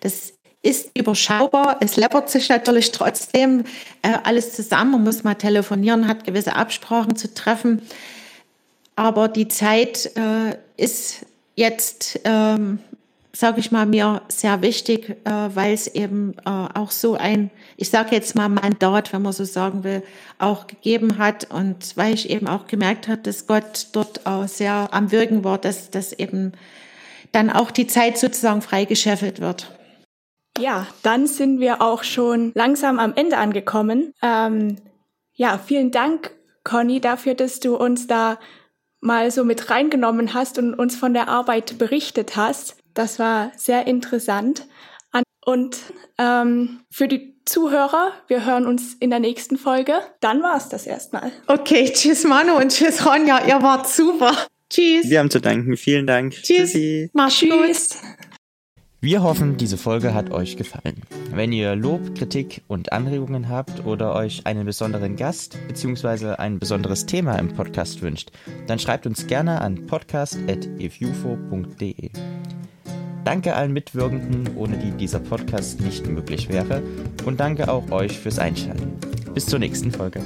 Das 0.00 0.34
ist 0.64 0.90
überschaubar. 0.96 1.76
Es 1.80 1.96
läppert 1.96 2.30
sich 2.30 2.48
natürlich 2.48 2.90
trotzdem 2.90 3.64
äh, 4.02 4.14
alles 4.24 4.54
zusammen. 4.54 4.92
Man 4.92 5.04
muss 5.04 5.22
mal 5.22 5.34
telefonieren, 5.34 6.08
hat 6.08 6.24
gewisse 6.24 6.56
Absprachen 6.56 7.16
zu 7.16 7.32
treffen. 7.32 7.82
Aber 8.96 9.28
die 9.28 9.48
Zeit 9.48 10.10
äh, 10.16 10.56
ist 10.76 11.26
jetzt, 11.54 12.18
ähm, 12.24 12.78
sage 13.32 13.60
ich 13.60 13.72
mal, 13.72 13.84
mir 13.84 14.22
sehr 14.28 14.62
wichtig, 14.62 15.10
äh, 15.24 15.30
weil 15.54 15.74
es 15.74 15.86
eben 15.86 16.34
äh, 16.46 16.50
auch 16.50 16.90
so 16.90 17.14
ein, 17.14 17.50
ich 17.76 17.90
sage 17.90 18.14
jetzt 18.14 18.34
mal 18.34 18.48
Mandat, 18.48 19.12
wenn 19.12 19.20
man 19.20 19.34
so 19.34 19.44
sagen 19.44 19.84
will, 19.84 20.02
auch 20.38 20.66
gegeben 20.66 21.18
hat 21.18 21.50
und 21.50 21.94
weil 21.96 22.14
ich 22.14 22.30
eben 22.30 22.48
auch 22.48 22.68
gemerkt 22.68 23.06
habe, 23.08 23.20
dass 23.20 23.46
Gott 23.46 23.88
dort 23.92 24.24
auch 24.24 24.48
sehr 24.48 24.88
am 24.92 25.12
Wirken 25.12 25.44
war, 25.44 25.58
dass, 25.58 25.90
dass 25.90 26.14
eben 26.14 26.52
dann 27.32 27.50
auch 27.50 27.70
die 27.70 27.86
Zeit 27.86 28.16
sozusagen 28.16 28.62
freigeschäffelt 28.62 29.40
wird. 29.40 29.70
Ja, 30.58 30.86
dann 31.02 31.26
sind 31.26 31.60
wir 31.60 31.82
auch 31.82 32.04
schon 32.04 32.52
langsam 32.54 32.98
am 32.98 33.14
Ende 33.14 33.38
angekommen. 33.38 34.14
Ähm, 34.22 34.76
ja, 35.34 35.58
vielen 35.58 35.90
Dank, 35.90 36.30
Conny, 36.62 37.00
dafür, 37.00 37.34
dass 37.34 37.60
du 37.60 37.76
uns 37.76 38.06
da 38.06 38.38
mal 39.00 39.30
so 39.30 39.44
mit 39.44 39.68
reingenommen 39.70 40.32
hast 40.32 40.58
und 40.58 40.74
uns 40.74 40.96
von 40.96 41.12
der 41.12 41.28
Arbeit 41.28 41.76
berichtet 41.78 42.36
hast. 42.36 42.76
Das 42.94 43.18
war 43.18 43.52
sehr 43.56 43.86
interessant. 43.86 44.66
Und 45.44 45.78
ähm, 46.18 46.80
für 46.90 47.06
die 47.06 47.34
Zuhörer, 47.44 48.12
wir 48.28 48.46
hören 48.46 48.66
uns 48.66 48.94
in 48.94 49.10
der 49.10 49.20
nächsten 49.20 49.58
Folge. 49.58 49.94
Dann 50.20 50.42
war 50.42 50.56
es 50.56 50.68
das 50.70 50.86
erstmal. 50.86 51.30
Okay, 51.46 51.92
tschüss 51.92 52.24
Manu 52.24 52.56
und 52.56 52.72
tschüss 52.72 53.04
Ronja, 53.04 53.46
ihr 53.46 53.60
wart 53.62 53.86
super. 53.86 54.34
Tschüss. 54.70 55.08
Wir 55.10 55.18
haben 55.18 55.30
zu 55.30 55.40
danken. 55.40 55.76
Vielen 55.76 56.06
Dank. 56.06 56.32
Tschüss. 56.32 56.72
Tschüssi. 56.72 57.10
Mach's 57.12 57.34
tschüss. 57.34 57.90
gut. 57.90 58.33
Wir 59.04 59.22
hoffen, 59.22 59.56
diese 59.58 59.76
Folge 59.76 60.14
hat 60.14 60.30
euch 60.30 60.56
gefallen. 60.56 61.02
Wenn 61.30 61.52
ihr 61.52 61.76
Lob, 61.76 62.14
Kritik 62.14 62.62
und 62.68 62.94
Anregungen 62.94 63.50
habt 63.50 63.84
oder 63.84 64.14
euch 64.14 64.46
einen 64.46 64.64
besonderen 64.64 65.16
Gast 65.16 65.58
bzw. 65.68 66.36
ein 66.36 66.58
besonderes 66.58 67.04
Thema 67.04 67.38
im 67.38 67.52
Podcast 67.52 68.00
wünscht, 68.00 68.30
dann 68.66 68.78
schreibt 68.78 69.06
uns 69.06 69.26
gerne 69.26 69.60
an 69.60 69.84
podcast.ifufo.de. 69.84 72.12
Danke 73.26 73.54
allen 73.54 73.74
Mitwirkenden, 73.74 74.56
ohne 74.56 74.78
die 74.78 74.92
dieser 74.92 75.20
Podcast 75.20 75.82
nicht 75.82 76.06
möglich 76.06 76.48
wäre 76.48 76.82
und 77.26 77.40
danke 77.40 77.70
auch 77.70 77.90
euch 77.90 78.18
fürs 78.18 78.38
Einschalten. 78.38 78.94
Bis 79.34 79.44
zur 79.44 79.58
nächsten 79.58 79.92
Folge. 79.92 80.22